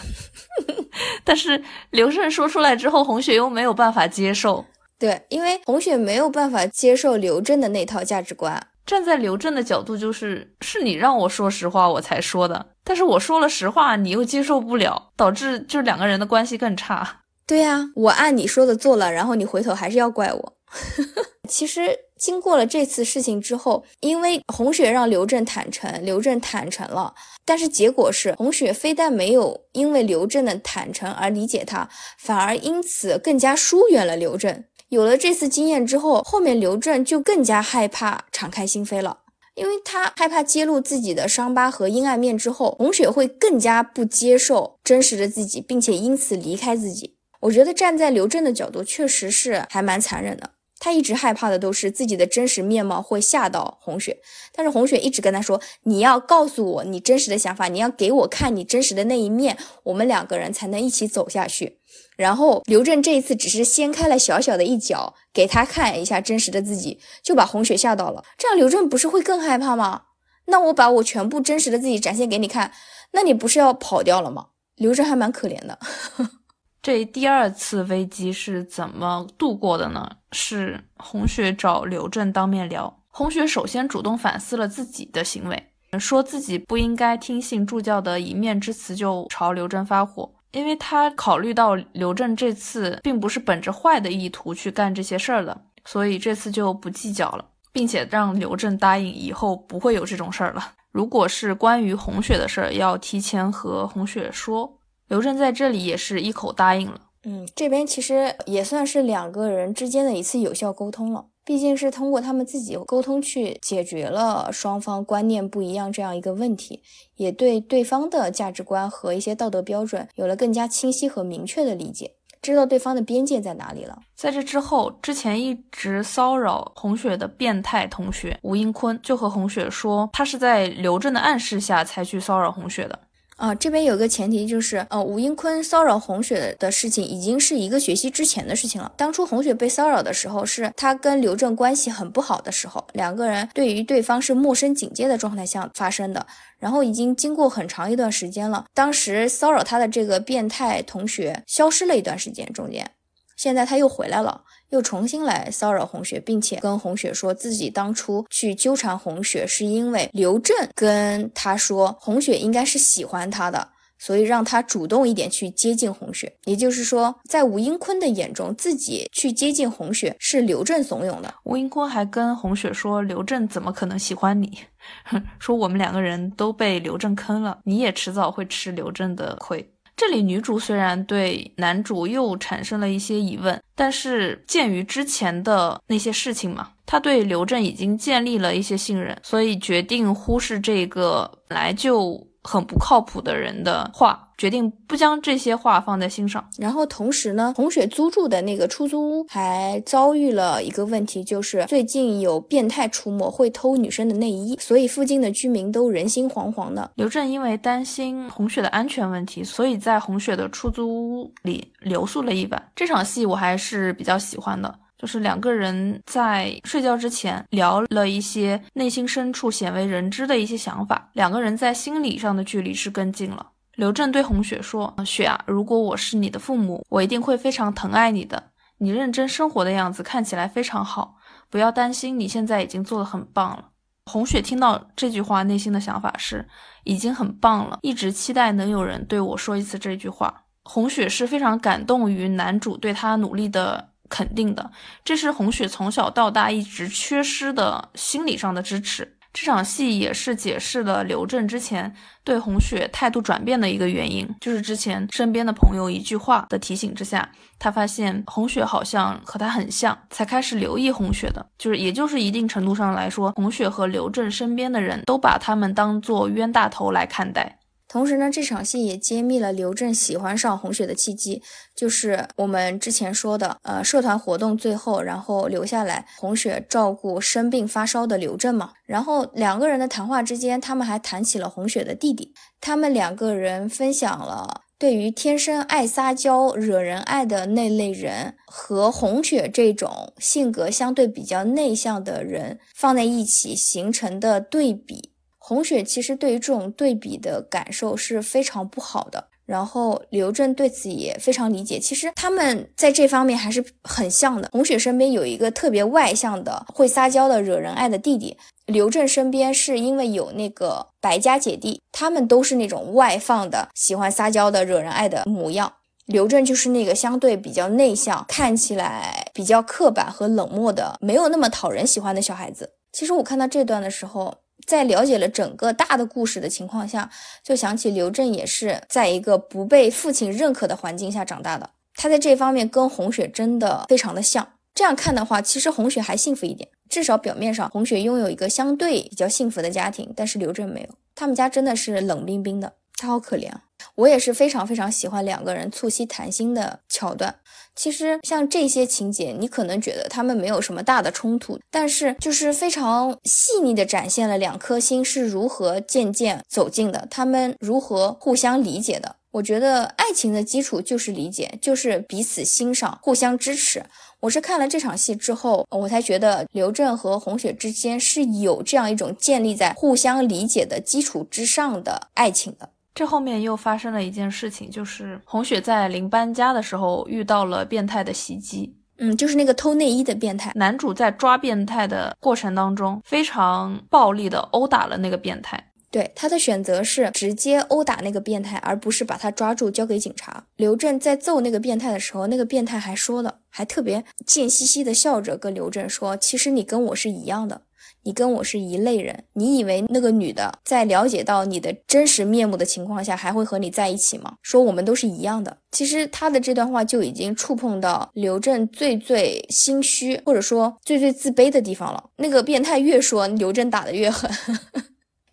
[1.24, 4.64] 但是刘正说出来之后，红雪又没有办法接受。
[5.00, 8.62] 对，因为红雪没有办法接受刘正的那套价值观。
[8.86, 12.66] 站在刘正的角度，就是是你让我说实话，我才说的。
[12.84, 17.22] 但是我说了实话，你又接受不了，导致就两个人的关系更差。
[17.46, 20.54] 对呀，我按你说的做了，然后你回头还是要怪我。
[21.48, 27.14] 其实经过了这次事情之后，因为红雪让刘正坦诚，刘正坦诚了，
[27.46, 34.64] 但是结果是红雪非但没有因为刘正的坦诚而理解他，反而因此更加疏远了刘正。
[34.90, 39.20] 有了这次经验之后，后面刘正就更加害怕敞开心扉了，
[39.56, 47.18] 因为他害怕揭露自己的伤疤和阴暗面之后，红雪会更加不接受真实的自己，并且因此离开自己。
[47.44, 50.52] 我觉得站在刘正的角度，确实是还蛮残忍的。
[50.80, 54.18] 他一直害怕的都是自己的真实面貌会吓到红雪，
[54.54, 61.80] 但是红雪一直跟他说：“你要告诉我你真实的想法，你要给我看你真实的那一面，我们两个人才能一起走下去。”
[62.16, 68.24] 然后刘正这一次只是掀开了小小的一角，给他看一下真实的自己，就把红雪吓到了。
[68.38, 70.04] 这样刘正不是会更害怕吗？
[70.46, 72.72] 那我把我全部真实的自己展现给你看，
[73.12, 74.48] 那你不是要跑掉了吗？
[74.76, 75.80] 刘正还蛮可怜的。
[76.84, 80.18] 这第二次危机是怎么度过的呢？
[80.34, 82.94] 是红雪找刘正当面聊。
[83.08, 95.62] 红雪首先主动反思了自己的行为，说自己不应该听信助教的一面之词就朝刘正发火，因为他考虑到刘正这次并不是本着坏的意图去干这些事儿的。
[95.86, 100.74] 所以这次就不计较了，并且让刘正答应以后不会有这种事儿了。
[100.92, 104.80] 如果是关于红雪的事儿，要提前和红雪说。
[105.14, 107.00] 刘震在这里也是一口答应了。
[107.26, 116.82] 嗯，这边其实也算是两个人之间的一次有效沟通了，毕竟是通过他们自己沟通去解决了双方观念不一样这样一个问题，
[117.18, 122.16] 也对对方的价值观和一些道德标准有了更加清晰和明确的理解。
[122.42, 124.00] 知道对方的边界在哪里了。
[124.16, 133.00] 在这之后，之前一直骚扰红雪的变态同学吴英坤就和红雪说，他是在刘震的暗示下才去骚扰红雪的。
[133.38, 138.92] 啊，这边有个前提就是，呃，吴英坤骚扰红雪的事情已经是一个学期之前的事情了。
[138.96, 146.26] 当初红雪被骚扰的时候，是他跟刘正关系很不好的时候，两个人对于对方是陌生警戒的状态下发生的。
[146.60, 152.90] 然后已经经过很长一段时间了，当时骚扰他的这个变态同学消失了一段时间，中间，
[153.36, 154.44] 现在他又回来了。
[154.70, 163.70] 又重新来骚扰红雪，并且跟红雪说自己当初去纠缠红雪，是因为刘正跟他说红雪应该是喜欢他的，
[164.00, 166.36] 所以让他主动一点去接近红雪。
[166.46, 171.32] 也就是说，在吴英坤的眼中，自己去接近红雪是刘正怂恿的。
[171.44, 174.58] 吴英坤还跟红雪说，刘正怎么可能喜欢你？
[175.38, 179.73] 说我们两个人都被刘正坑了，你也迟早会吃刘正的亏。
[179.96, 192.28] 这里女主虽然对男主又产生了一些疑问，但是鉴于之前的那些事情嘛，她对刘正已经建立了一些信任，所以决定忽视这个本来就。
[192.44, 196.44] 很不靠谱的人的话，决定不将这些话放在心上。
[196.58, 206.92] 然后同时呢，红雪租住的那个出租屋还遭遇了一个问题，就是最近有变态出没，会偷女生的内衣，所以附近的居民都人心惶惶的。
[206.96, 212.72] 刘正因为担心红雪的安全问题，所以在红雪的出租屋里留宿了一晚。
[212.76, 214.80] 这场戏我还是比较喜欢的。
[215.04, 223.48] 就是两个人在睡觉之前聊了一些内心深处鲜为人知的一些想法，两个人在心理上的距离是更近了。
[223.76, 228.42] 刘正对红雪说：“雪啊，如果我是你的父母，我一定会非常疼爱你的。
[228.78, 231.18] 你认真生活的样子看起来非常好，
[231.50, 233.72] 不要担心，你现在已经做得很棒了。”
[234.10, 236.48] 红雪听到这句话，内心的想法是
[236.86, 240.46] 已经很棒了，一直期待能有人对我说一次这句话。
[240.64, 243.90] 红雪是非常感动于男主对她努力的。
[244.14, 244.70] 肯定的，
[245.04, 249.18] 这是红雪从小到大一直缺失的心理上的支持。
[249.34, 251.92] 这场戏也是解释了刘正之前
[252.24, 261.44] 对红雪态度转变的一个原因，就是之前身边的朋友一句话的提醒之下，他发现红雪好像和他很像，才开始留意红雪的。
[261.58, 267.58] 就是，也就是一定程度上来说，红雪和刘正身边的人都把他们当做冤大头来看待。
[267.94, 271.44] 同时呢，这场戏也揭秘了刘震喜欢上红雪的契机，
[271.76, 278.72] 就是我们之前说的，呃，社团活动最后，然后留下来红雪照顾生病发烧的刘震嘛。
[278.88, 295.13] 然后两个人的谈话之间，他们还谈起了红雪的弟弟，他们两个人分享了对于天生爱撒娇、惹人爱的那类人和红雪这种性格相对比较内向的人放在一起形成的对比。
[295.46, 301.78] 红雪其实对于这种对比的感受是非常不好的，然后刘正对此也非常理解。
[301.78, 304.48] 其实他们在这方面还是很像的。
[304.54, 315.74] 红雪身边有一个特别外向的、会撒娇的、惹人爱的弟弟，刘正身边是因为有那个白家姐弟，他们都是那种外放的、喜欢撒娇的、惹人爱的模样。
[316.06, 322.72] 刘正就是那个相对比较内向、看起来比较刻板和冷漠的，没有那么讨人喜欢的小孩子。
[322.94, 324.34] 其实我看到这段的时候。
[324.66, 327.10] 在了解了整个大的故事的情况下，
[327.44, 331.70] 就想起刘震也是在一个不被父亲认可的环境下长大的。
[331.96, 334.48] 他在这方面跟红雪真的非常的像。
[334.74, 340.90] 这样看的话，其实红雪还幸福一点，至少表面上红雪拥有一个相对比较幸福的家庭，但是刘震没有。
[341.14, 343.62] 他们家真的是冷冰冰的，他好可怜啊。
[343.94, 347.36] 我也是非常非常喜欢两个人促膝谈心的桥段。
[347.76, 359.16] 其实像这些情节，你可能觉得他们没有什么大的冲突，但是就是非常细腻的展现了两颗心是如何渐渐走近的，他们如何互相理解的。
[359.32, 363.84] 我觉得爱情的基础就是理解，就是彼此欣赏，互相支持。
[364.20, 372.70] 我是看了这场戏之后，我才觉得刘震和红雪之间是有这样一种建立在互相理解的基础之上的爱情的。
[372.96, 378.76] 这后面又发生了一件事情，就是红雪在临搬家的时候遇到了变态的袭击。
[379.00, 380.52] 嗯，就是那个偷内衣的变态。
[380.54, 385.72] 男主在抓变态的过程当中，非常暴力的殴打了那个变态。
[385.90, 390.44] 对他的选择是直接殴打那个变态，而不是把他抓住交给警察。
[390.56, 397.62] 刘震在揍那个变态的时候，那个变态还说了，还特别贱兮兮的笑着跟刘震说：“其实你跟我是一样的。”
[398.04, 404.36] 你跟我是一类人，你以为那个女的在了解到你的真实面目的情况下，还会和你在一起吗？
[404.42, 405.58] 说我们都是一样的。
[405.72, 412.04] 其实他的这段话就已经触碰到刘震最最心虚，或者说最最自卑的地方了。
[412.18, 414.30] 那个变态越说，刘震打的越狠。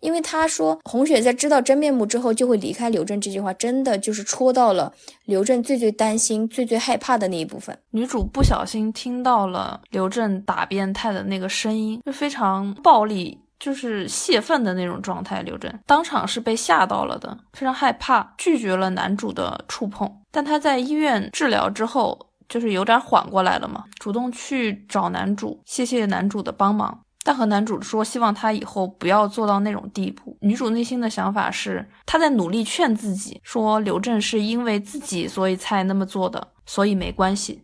[0.01, 4.91] 因为他说红雪在知道真面目之后就会离开刘震，这句话真的就是戳到了
[5.25, 7.77] 刘震最最担心、最最害怕的那一部分。
[7.91, 15.41] 女主不小心听到了刘震打变态的那个声音，就非常暴力，就是泄愤的那种状态。
[15.43, 20.11] 刘震当场是被吓到了的，非常害怕，拒绝了男主的触碰。
[20.31, 27.01] 但他在医院治疗之后，就是有点缓过来了嘛，主动去找男主，谢谢男主的帮忙。
[27.23, 30.35] 但和男主说，希望他以后不要做到那种地步。
[30.41, 37.61] 女主内心的想法是，她在努力劝自己，说刘正是因为自己所以才那么做的，所以没关系。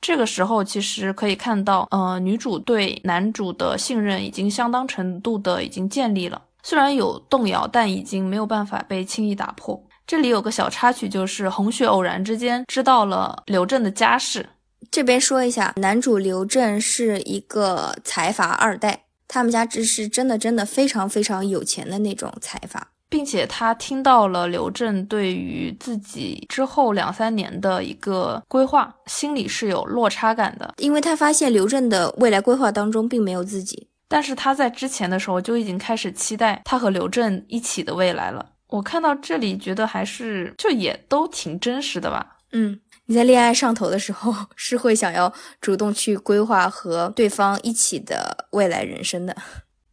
[0.00, 9.82] 这个时候其实可以看到，呃，女主对男主的信任已经相当程度的已经建立了，虽然有动摇，但已经没有办法被轻易打破。
[10.06, 14.48] 这里有个小插曲，就是红雪偶然之间知道了刘正的家世。
[14.90, 38.44] 这边说一下，男主刘正是一个财阀二代，他们家这是真的真的非常非常有钱的那种财阀，并且他听到了刘正对于自己之后两三年的一个规划，心里是有落差感的，因为他发现刘正的未来规划当中并没有自己，但是他在之前的时候就已经开始期待他和刘正一起的未来了。
[38.68, 42.80] 我看到这里觉得还是就也都挺真实的吧，嗯。
[43.08, 45.32] 你在恋爱上头的时候， 是会想要
[45.62, 49.34] 主动去规划和对方一起的未来人生的，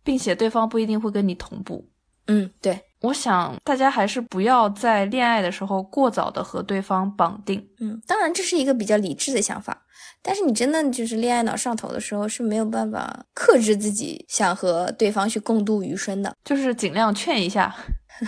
[0.03, 1.89] 并且对方不一定会跟你同步。
[2.27, 7.65] 嗯，对，我想大家还是不要在恋爱的时候过早的和对方绑定。
[7.79, 9.83] 嗯，当然这是一个比较理智的想法，
[10.21, 17.73] 但是你真的就是恋爱脑上头的时候是没有办法克制自己想和对方去共度余生的，就是尽量劝一下。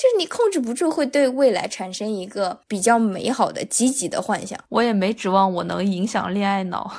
[0.00, 4.58] 就是你控制不住，会对未来产生一个比较美好的、积极的幻想。
[4.70, 6.90] 我也没指望我能影响恋爱脑。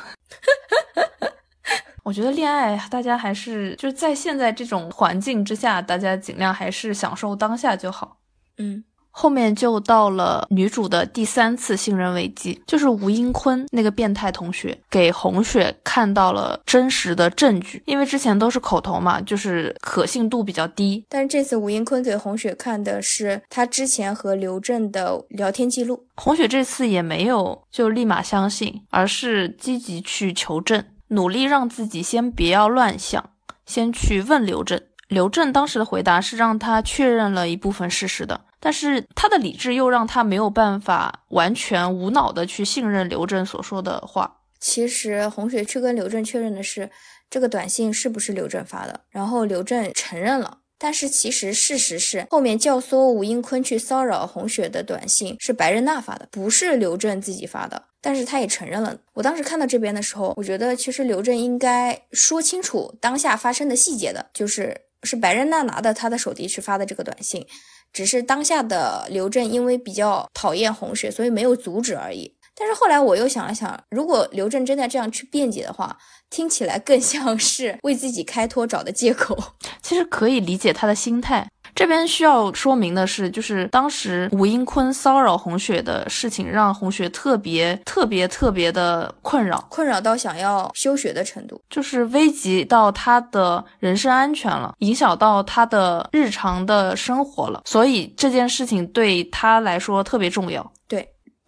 [2.06, 8.20] 我觉得恋爱，大家还是就是在现在这种环境之下，大家尽量还是享受当下就好。
[8.60, 8.84] 嗯。
[9.12, 21.06] 后面就到了女主的第三次信任危机，就是吴英坤那个变态同学给红雪看到了真实的证据，因为之前都是口头嘛，就是可信度比较低。
[21.10, 33.32] 但是这次吴英坤给红雪看的是他之前和刘正的聊天记录，红雪这次也没有就立马相信，而是积极去求证，努力让自己先别要乱想，
[33.66, 34.82] 先去问刘正。
[35.08, 38.40] 刘正当时的回答是让他确认了一部分事实的。
[38.62, 44.38] 但是他的理智又让他没有办法完全无脑的去信任刘正所说的话。
[44.60, 46.90] 其实红雪去跟刘正确认的是
[47.30, 50.60] 这个短信是不是刘正发的，然后刘正承认了。
[50.78, 57.84] 但是其实事实是后面教唆吴英坤去骚扰红雪的短信是白仁娜发的，不是刘正自己发的。
[58.02, 58.98] 但是他也承认了。
[59.14, 67.46] 我当时看到这边的时候，我觉得其实刘正应该说清楚当下发生的细节的，就是是白仁娜拿的他的手机去发的这个短信。
[67.94, 72.34] 只是当下的刘正因为比较讨厌红雪，所以没有阻止而已。
[72.56, 75.98] 但是后来我又想了想，如果刘正真的这样去辩解的话，
[76.30, 79.38] 听起来更像是为自己开脱找的借口。
[79.82, 81.50] 其实可以理解他的心态。
[81.74, 100.72] 这边需要说明的是，就是当时吴英坤骚扰红雪的事情，让红雪特别特别特别的困扰，困扰到想要休学的程度，就是危及到她的人身安全了，影响到她的日常的生活了，所以这件事情对她来说特别重要。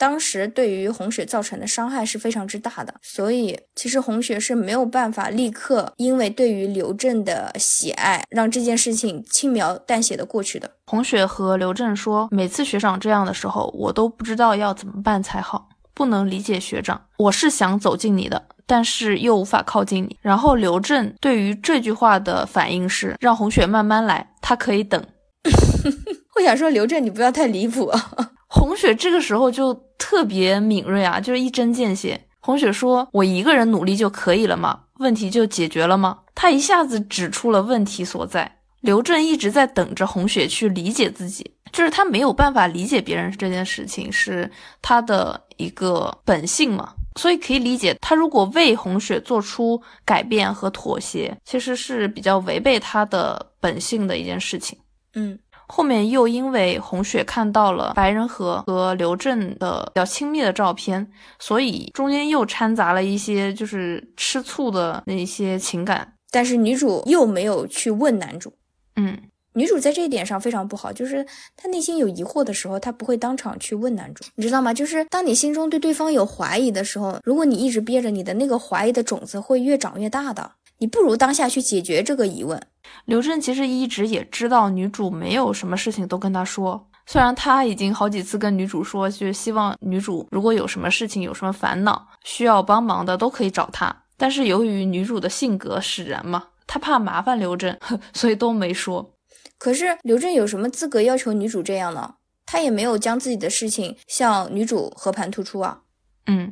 [0.03, 10.69] 当时对于红雪造成的伤害是非常之大的，所以其实红雪是没有办法立刻因为对于刘正的喜爱，让这件事情轻描淡写的过去的。
[10.87, 17.01] 红雪和刘正说，每次学长这样的时候，我都不知道要怎么办才好，不能理解学长。
[17.17, 20.17] 我是想走近你的，但是又无法靠近你。
[20.21, 25.01] 然后刘正对于这句话的反应是，让红雪慢慢来，他可以等。
[26.35, 28.11] 我想说，刘正你不要太离谱啊。
[28.55, 29.73] 红雪这个时候就
[30.13, 32.21] 特别敏锐啊，就是一针见血。
[32.39, 34.81] 红雪说：“我一个人努力就可以了吗？
[34.99, 38.59] 问题就解决了吗？”他一下子指出了问题所在。
[38.81, 44.47] 刘正一直在等着红雪去理解自己，就是他没有办法理解别人这件事情是
[44.83, 53.49] 他的一个本性嘛，所以可以理解他如果为红雪做出改变和妥协，其实是比较违背他的。
[53.63, 54.77] 本性的一件事情。
[55.15, 61.07] 嗯，后面又因为红雪看到了白仁和和刘震的比较亲密的照片，
[61.39, 66.13] 所以中间又掺杂了一些就是吃醋的那些情感。
[66.31, 68.53] 但是女主又没有去问男主。
[68.95, 69.17] 嗯，
[69.53, 74.73] 女主在这一点上非常不好，就是她内心有疑惑的时候，她不会当场去问男主，你知道吗？
[74.73, 80.51] 就是当你心中对对方有怀疑的时候，如果你一直憋着，你的那个怀疑的种子会越长越大的。
[80.83, 82.61] 你不如当下去解决这个疑问。
[83.05, 93.95] 刘正其实一直也知道女主没有什么事情都跟他说，虽然他已经好几次跟女主说，就是希望女主如果有什么事情、有什么烦恼需要帮忙的，都可以找他。
[94.17, 97.79] 但是由于女主的性格使然嘛，他怕麻烦刘正，
[98.13, 99.15] 所以都没说。
[99.57, 102.15] 可是刘正有什么资格要求女主这样呢？
[102.45, 105.79] 他也没有将自己的事情向女主和盘突出啊。
[106.27, 106.51] 嗯，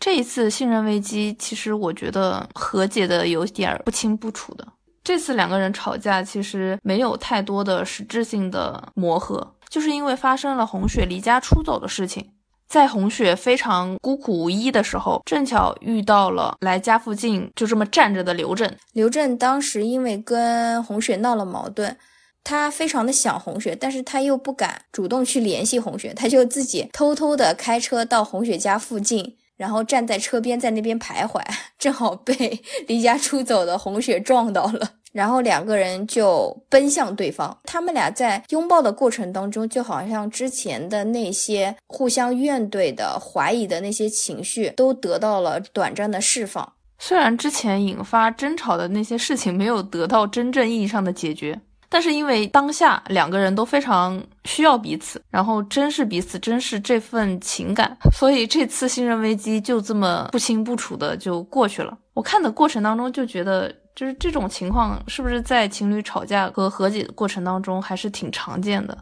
[0.00, 4.66] 这一次信任危机，其实我觉得和解的有点不清不楚的。
[5.04, 12.32] 这次两个人吵架，其实没有太多的实质性的磨合，就是因为发生了红雪离家出走的事情。
[12.66, 18.72] 在红雪非常孤苦无依的时候，正巧遇到了来家附近就这么站着的刘正。
[18.92, 21.94] 刘正当时因为跟红雪闹了矛盾，
[22.42, 31.38] 他非常的想红雪，但是他又不敢主动去联系红雪，他就自己偷偷的开车到红雪家附近，然后站在车边在那边徘徊，
[31.78, 32.58] 正好被
[32.88, 34.92] 离家出走的红雪撞到了。
[35.12, 46.72] 然后两个人就奔向对方，他们俩在拥抱的过程当中，就好像之前的那些互相怨怼的、怀疑的那些情绪，都得到了短暂的释放。
[46.98, 51.60] 虽然之前引发争吵的那些事情没有得到真正意义上的解决，
[51.90, 61.98] 但是因为当下两个人都非常需要彼此，然后珍视彼此，珍视这份情感，所以这次信任危机就这么不清不楚的就过去了。
[62.14, 63.74] 我看的过程当中就觉得。
[63.96, 68.96] 就是这种情况，是不是在情侣吵架和和解的过程当中还是挺常见的？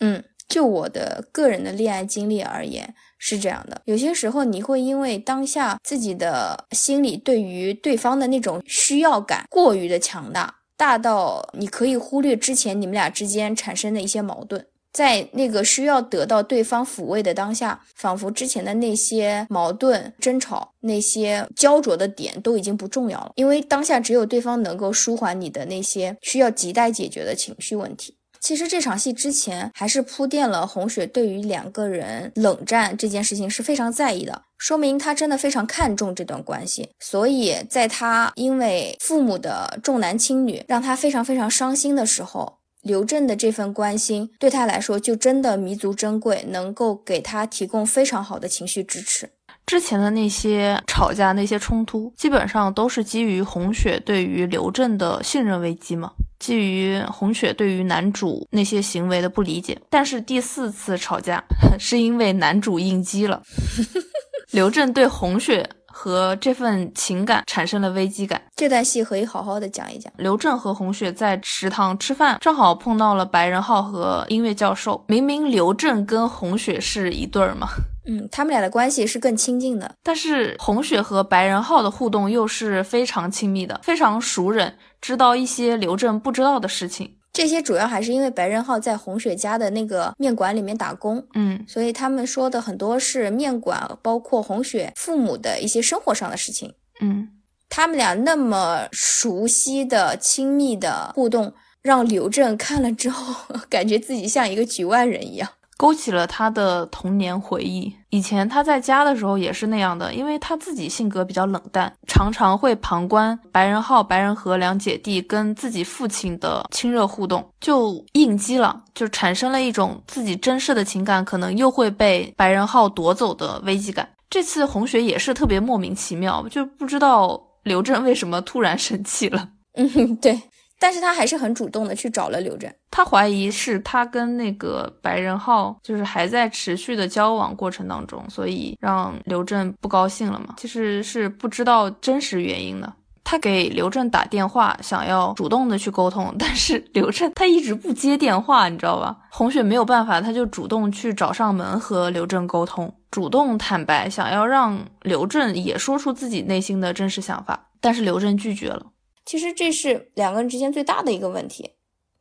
[0.00, 3.82] 嗯，就我的个人的恋爱经历而言是这样的。
[3.84, 10.52] 有些时候你会因为当下自己的心里对于对方的那种需要感过于的强大，
[10.82, 14.66] 大到你可以忽略之前你们俩之间产生的一些矛盾。
[14.92, 28.16] 在那个需要得到对方抚慰的当下，仿佛之前的那些矛盾、争吵、那些焦灼的点都已经不重要了，因为当下只有对方能够舒缓你的那些需要亟待解决的情绪问题。
[28.40, 36.88] 其实这场戏之前还是铺垫了红雪对于两个人冷战这件事情是非常在意的，说明他真的非常看重这段关系。
[37.00, 42.58] 所以在他因为父母的重男轻女让他非常非常伤心的时候。
[42.82, 49.30] 刘正的这份关心对他来说就真的弥足珍贵，能够给他提供非常好的情绪支持。
[49.64, 56.10] 之前的那些吵架、那些冲突，基本上都是基于红雪对于刘正的信任危机嘛，
[56.40, 59.80] 基于红雪对于男主那些行为的不理解。
[59.88, 61.40] 但是第四次吵架
[61.78, 63.40] 是因为男主应激了，
[64.52, 65.68] 刘震对红雪。
[65.94, 68.40] 和这份情感产生了危机感。
[68.56, 70.10] 这段戏可以好好的讲一讲。
[70.16, 75.04] 刘震和红雪在食堂吃饭，正好碰到了白仁浩和音乐教授。
[75.08, 77.68] 明明刘震跟红雪是一对儿嘛，
[78.06, 79.94] 嗯，他们俩的关系是更亲近的。
[80.02, 87.16] 但是红雪和白仁浩的互动又是非常亲密的，非常熟人，知道一些刘震不知道的事情。
[87.32, 97.28] 这些主要还是因为白仁浩在红雪家的那个面馆里面打工，嗯，所以他们说的很多是面馆，包括红雪父母的一些生活上的事情，嗯，
[97.70, 103.34] 他们俩那么熟悉的、亲密的互动，让刘正看了之后，
[103.70, 105.48] 感觉自己像一个局外人一样。
[105.76, 107.92] 勾起了他的童年回忆。
[108.10, 124.08] 以前他在家的时候也是那样的，因为他自己性格比较冷淡，常常会旁观白仁浩、白仁和两姐弟跟自己父亲的亲热互动，就应激了，就产生了一种自己珍视的情感可能又会被白仁浩夺走的危机感。
[124.28, 129.48] 这次红雪也是特别莫名其妙，就不知道刘正为什么突然生气了。
[129.74, 130.38] 嗯，对。
[130.82, 140.56] 但是他还是很主动的去找了刘震，他怀疑是他跟那个白仁浩就是还在持续的交往过程当中，所以让刘震不高兴了嘛。
[140.56, 142.92] 其实是不知道真实原因的。
[143.22, 149.16] 他给刘震打电话，想要主动的去沟通，但是刘震他一直不接电话，你知道吧？
[149.30, 158.86] 红雪没有办法，他就主动去找上门和刘震沟通，主动坦白，想要让刘震也说出自己内心的真实想法，但是刘震拒绝了。
[159.24, 161.70] 其实这是两个人之间最大的一个问题，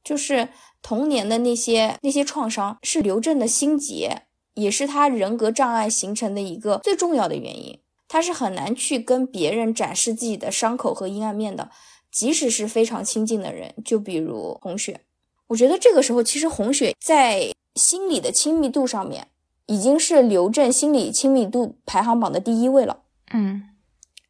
[0.04, 0.50] 就是
[0.82, 4.24] 童年的那些那些创伤是刘正的心结，
[4.54, 7.80] 也是他人格障碍形成的一个最重要的原因。
[8.08, 11.70] 他是很难去跟别人展示自己的伤口和阴暗面的。
[12.12, 15.00] 即使是非常亲近的人，就比如红雪，
[15.48, 19.30] 我觉得这个时候其实红雪在心理的亲密度上面，
[19.68, 23.04] 已经是刘正心理亲密度排行榜的第一位了。
[23.32, 23.64] 嗯，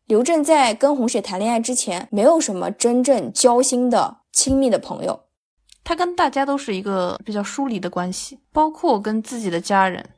[0.07, 5.21] 刘震在跟红雪谈恋爱之前，没有什么真正交心的亲密的朋友，
[5.83, 10.09] 他跟大家都是一个比较疏离的关系，包括跟自己的家人。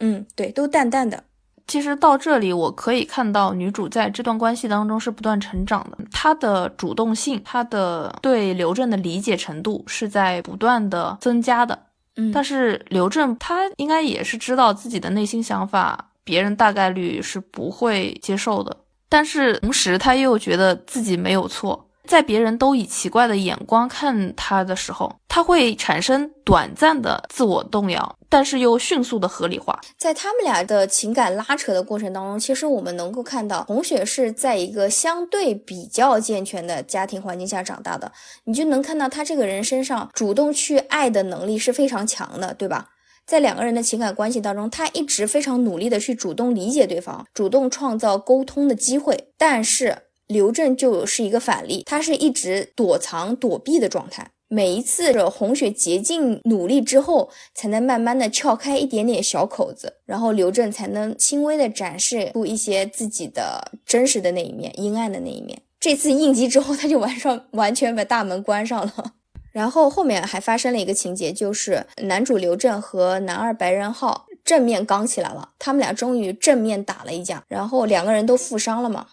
[0.00, 1.24] 嗯，对，都淡淡的。
[1.68, 11.86] 其实到这里，我可以看到女主在这段关系当中是不断成长的，她的主动性，她的对刘震的理解程度是在不断的增加的。
[12.16, 18.76] 嗯，但是刘震他应该也是知道自己的内心想法，别人大概率是不会接受的，
[19.12, 21.86] 但是同时他又觉得自己没有错。
[22.08, 29.80] 在别人都以奇怪的眼光看他的时候，他会产生短暂的自我动摇，但是又迅速的合理化。
[29.96, 38.10] 在他们俩的情感拉扯的过程当中，其实我们能够看到，红雪是在一个相对比较健全的家庭环境下长大的，
[38.44, 42.88] 你就能看到他这个人身上主动去爱的能力是非常强的，对吧？
[43.26, 49.98] 在两个人的情感关系当中，他一直非常努力的去主动理解对方，主动创造沟通的机会，但是。
[50.28, 54.30] 刘正就是一个反例，他是一直躲藏躲避的状态。
[54.48, 65.60] 每一次红雪竭尽努力之后，才能慢慢的撬开一点点小口子，然后刘正才能轻微的展示出一些自己的真实的那一面，阴暗的那一面。
[65.78, 69.12] 这次应激之后，他就完上完全把大门关上了。
[69.52, 79.06] 然后后面还发生了一个情节，就是男主刘震和男二白仁浩正面刚起来了，他们俩终于正面打了一架，然后两个人都负伤了嘛。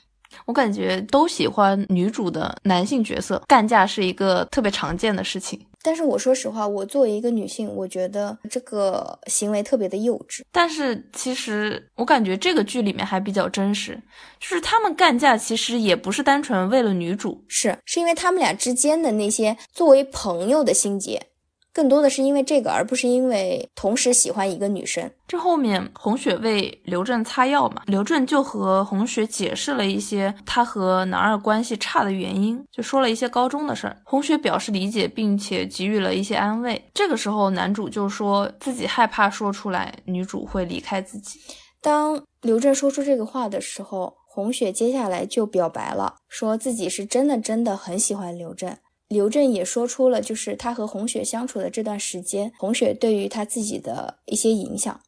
[0.45, 5.59] 我感觉都喜欢女主的男性角色，干架是一个特别常见的事情。
[5.81, 10.41] 但是我说实话，我作为一个女性，我觉得这个行为特别的幼稚。
[10.51, 14.01] 但是其实我感觉这个剧里面还比较真实，
[14.39, 21.28] 就是他们干架其实也不是单纯为了女主，是是因为他们俩之间的那些作为朋友的心结。
[21.71, 25.09] 更多的是因为这个，而不是因为同时喜欢一个女生。
[25.27, 33.95] 这后面红雪为刘震擦药嘛，刘震就和红雪解释了一些他和男二关系差的原因，就说了一些高中的事儿。
[34.03, 36.83] 红雪表示理解，并且给予了一些安慰。
[36.93, 41.39] 这个时候，男主就说自己害怕说出来，女主会离开自己。
[41.81, 48.75] 当刘震说出这个话的时候，红雪接下来就表白了，说自己是真的真的很喜欢刘正。
[49.09, 55.01] 刘正也说出了，就是他和红雪相处的这段时间，红雪对于他自己的一些影响。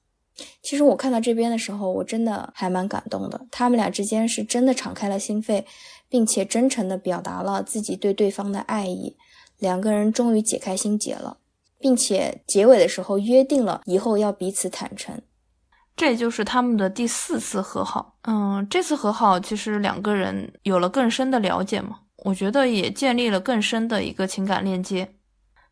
[0.63, 3.45] 其实我看到这边的时候，我真的还蛮感动的。
[3.51, 5.65] 他们俩之间是真的敞开了心扉，
[6.09, 9.15] 并且真诚的表达了自己对对方的爱意。
[9.59, 11.37] 两个人终于解开心结了，
[11.77, 15.21] 并且结尾的时候约定了以后要彼此坦诚。
[15.95, 18.15] 这就是他们的第四次和好。
[18.23, 21.99] 嗯，这次和好其实两个人有了更深的了解嘛。
[22.21, 25.15] 我觉得也建立了更深的一个情感链接。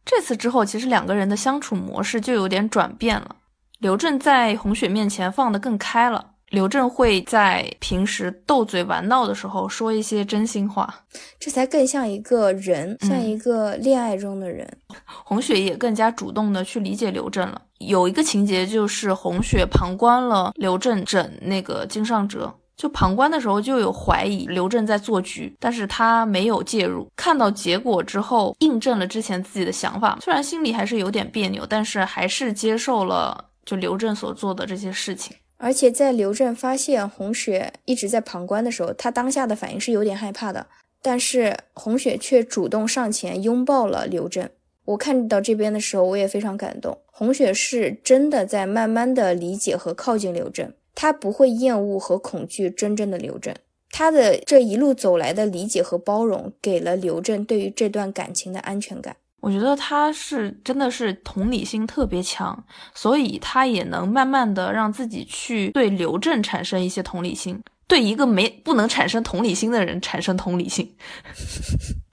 [0.06, 3.36] 这次之后，其实两个人的相处模式就有点转变了。
[3.80, 11.06] 刘正在红雪面前放得更开了，刘正会在平时斗嘴玩闹的时候说一些真心话，
[11.39, 14.68] 这才更像一个人，像一个恋爱中的人。
[15.06, 17.62] 红雪也更加主动的去理解刘正了。
[17.78, 22.54] 有一个情节就是红雪旁观了刘正整那个金尚哲。
[22.80, 27.05] 就旁观的时候就有怀疑刘正在做局，但是他没有介入。
[27.13, 30.17] 看到结果之后，印证了之前自己的想法。
[30.21, 35.36] 虽然心里还是有点别扭，但是还是接受了就刘正所做的这些事情。
[35.57, 40.65] 而且在刘正发现红雪一直在旁观的时候，他当下的反应是有点害怕的。
[41.01, 44.49] 但是红雪却主动上前拥抱了刘正。
[44.86, 46.97] 我看到这边的时候，我也非常感动。
[47.11, 50.71] 红雪是真的在慢慢的理解和靠近刘正。
[50.96, 53.56] 他不会厌恶和恐惧真正的刘正，
[53.92, 59.16] 他的这一路走来的理解和包容，给了刘正对于这段感情的安全感。
[59.42, 70.94] 我觉得他是真的是同理心特别强，所以他也能慢慢的让自己去对刘正产生一些同理心，对一个没不能产生同理心的人产生同理心。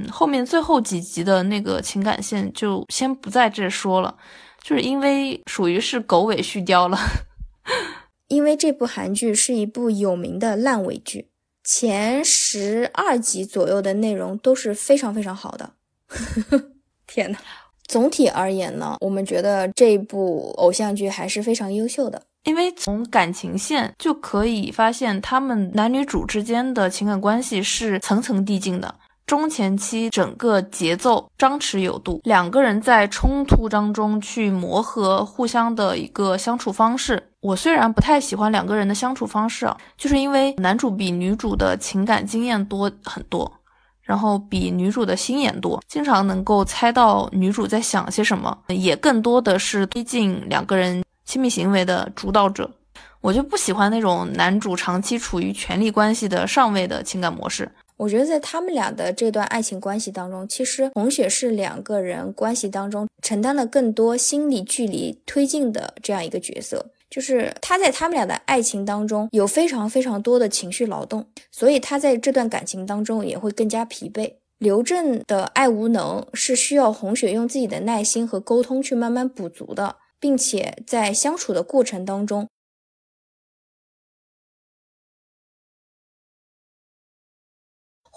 [0.09, 4.17] 后面最后几集的那个情感线就先不在这说了，
[4.63, 6.97] 就是因为属于是狗尾续貂了。
[8.29, 11.29] 因为这部韩剧是一部有名的烂尾剧，
[11.63, 15.73] 前十二集左右的内容都是非常非常好的。
[17.07, 17.39] 天呐，
[17.87, 28.95] 总体而言呢，我们觉得这部偶像剧还是非常优秀的，因为从感情线就可以发现，他们男女主之间的情感关系是层层递进的。
[29.27, 37.21] 中前期整个节奏张弛有度，两个人在冲突当中去磨合互相的一个相处方式。
[37.41, 43.53] 我虽然不太喜欢两个人的相处方式啊，就是因为男主比女主的情感经验多很多，
[44.01, 52.71] 然后比女主的心眼多，经常能够猜到女主在想些什么，也更多的是推进两个人亲密行为的主导者。
[53.21, 57.69] 我就不喜欢那种男主长期处于权力关系的上位的情感模式。
[57.97, 66.91] 我觉得在他们俩的这段爱情关系当中，其实红雪是两个人关系当中承担了更多心理距离推进的这样一个角色。
[67.09, 74.35] 就是他在他们俩的爱情当中有非常非常多的情绪劳动，所以他在这段感情当中也会更加疲惫。
[74.59, 82.49] 刘正的爱无能是需要红雪用自己的耐心和沟通去慢慢补足的，并且在相处的过程当中。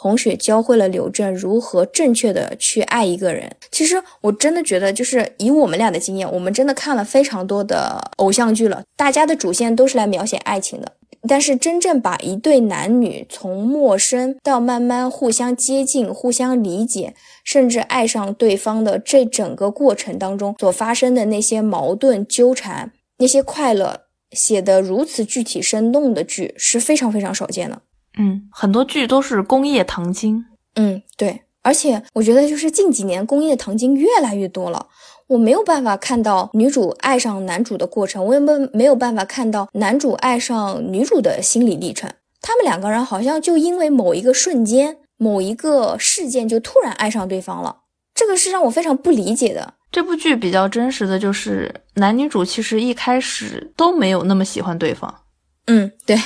[0.02, 3.52] 红雪教会了柳正如何正确的去爱一个人。
[3.70, 10.94] 其实我真的觉得，就是以我们俩的经验，我们真的看了非常多的偶像剧了，大家的主线都是来描写爱情的。
[11.28, 27.82] 但是真正把一对男女从陌生到慢慢互相接近、互相理解，甚至爱上对方的这整个过程当中所发生的那些矛盾纠缠、那些快乐，写得如此具体生动的剧是非常非常少见的。
[28.20, 30.46] 嗯，很多剧都是工业糖精。
[30.76, 34.88] 嗯，对，而且我觉得就是近几年工业糖精越来越多了。
[35.28, 42.12] 我没有办法看到女主爱上男主的过程，我也没没有办法看到男主爱上女主的心理历程。
[42.42, 47.84] 他们两个人好像就因为某一个瞬间、某一个事件就突然爱上对方了，
[48.16, 49.76] 这个是让我非常不理解的。
[49.92, 55.24] 这部剧比较真实的就是男女主其实一开始都没有那么喜欢对方。
[55.68, 56.18] 嗯，对，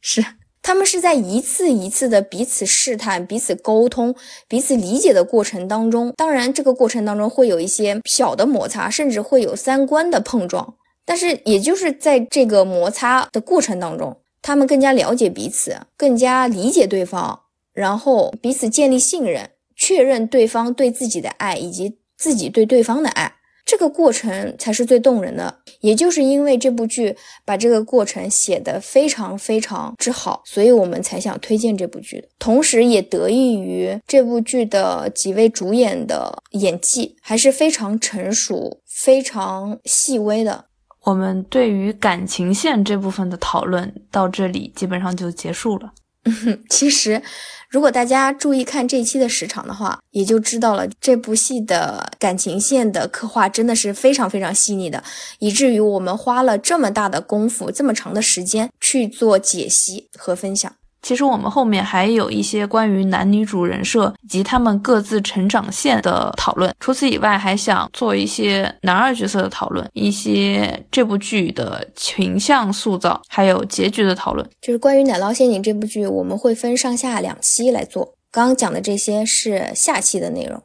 [0.00, 0.24] 是。
[0.62, 4.14] 他们是在一次一次的彼此试探、彼此沟通、
[4.46, 10.74] 彼此理解的过程当中，当然这个过程当中会有一些小的摩擦，甚至会有三观的碰撞。
[11.04, 17.40] 但是也就是在这个摩擦的过程当中，他们更加了解彼此，更加理解对方，
[17.72, 23.34] 然后彼此建立信任，确认对方对自己的爱以及自己对对方的爱。
[23.72, 32.22] 这个过程才是最动人的，也就是因为这部剧把这个过程写得非常非常之好，所以我们才想推荐这部剧。
[32.38, 40.66] 同时，也得益于这部剧的几位主演的演技还是非常成熟、非常细微的。
[41.04, 45.94] 我们对于感情线这部分的讨论到这里基本上就结束了。
[46.70, 47.22] 其实，
[47.68, 55.02] 如果大家注意看这一期的时长的话，也就知道了这部戏的感情线的刻画真的是非常非常细腻的，
[55.40, 60.72] 以至于我们花了这么大的功夫、这么长的时间去做解析和分享。
[61.02, 66.72] 其实我们后面还有一些关于男女主人设以及他们各自成长线的讨论。
[66.78, 74.48] 除此以外，还想做一些男二角色的讨论，一些这部剧的群像塑造，还有结局的讨论。
[74.60, 78.14] 就是关于《奶酪陷阱》这部剧，我们会分上下两期来做。
[78.30, 80.62] 刚刚讲的这些是下期的内容。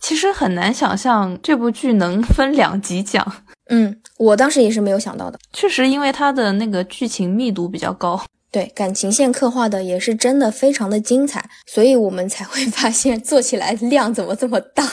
[0.00, 3.24] 其实很难想象这部剧能分两集讲。
[3.68, 5.38] 嗯，我当时也是没有想到的。
[5.52, 8.20] 确实，因为它的那个剧情密度比较高。
[8.50, 14.84] 对感情线刻画的也是真的非常的精彩，所以我们才会 发现做起来量怎么这么大。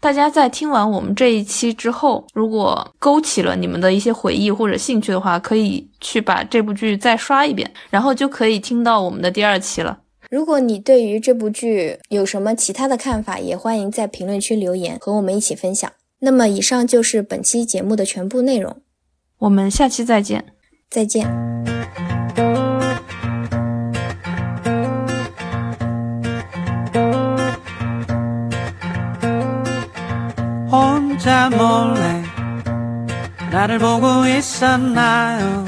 [0.00, 9.98] 大家在听完我们这一期之后，如果勾起了你们的一些回忆或者兴趣的话，可以去把这部剧再刷一遍，然后就可以听到我们的第二期了。
[10.30, 15.90] 如果你对于这部剧有什么其他的看法，也欢迎在评论区留言和我们一起分享。
[16.20, 18.76] 那么以上就是本期节目的全部内容，
[19.38, 20.44] 我们下期再见，
[20.90, 21.77] 再见。
[31.18, 32.22] 혼자 몰래
[33.50, 35.64] 나를 보고 있었나요?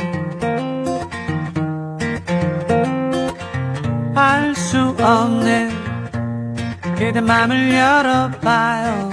[4.14, 5.70] 알 수 없는
[6.96, 9.10] 그대 맘을 열어봐요.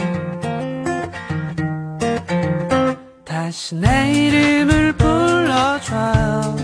[3.26, 6.56] 다시 내 이름을 불러줘요.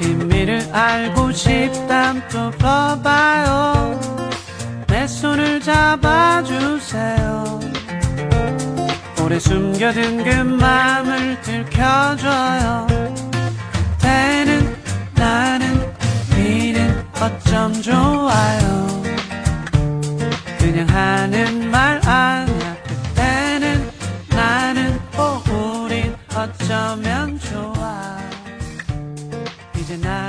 [0.00, 4.00] 비밀을 알고 싶담 또 불러봐요.
[4.88, 7.60] 내 손을 잡아주세요
[9.26, 12.86] 오래 숨겨둔 그 맘을 들켜줘요.
[13.98, 14.76] 그때는
[15.16, 15.92] 나는
[16.36, 19.02] 미는 어쩜 좋아요.
[20.60, 23.90] 그냥 하는 말 아냐 그때는
[24.28, 28.18] 나는 어 우린 어쩌면 좋아.
[29.76, 30.25] 이제 나도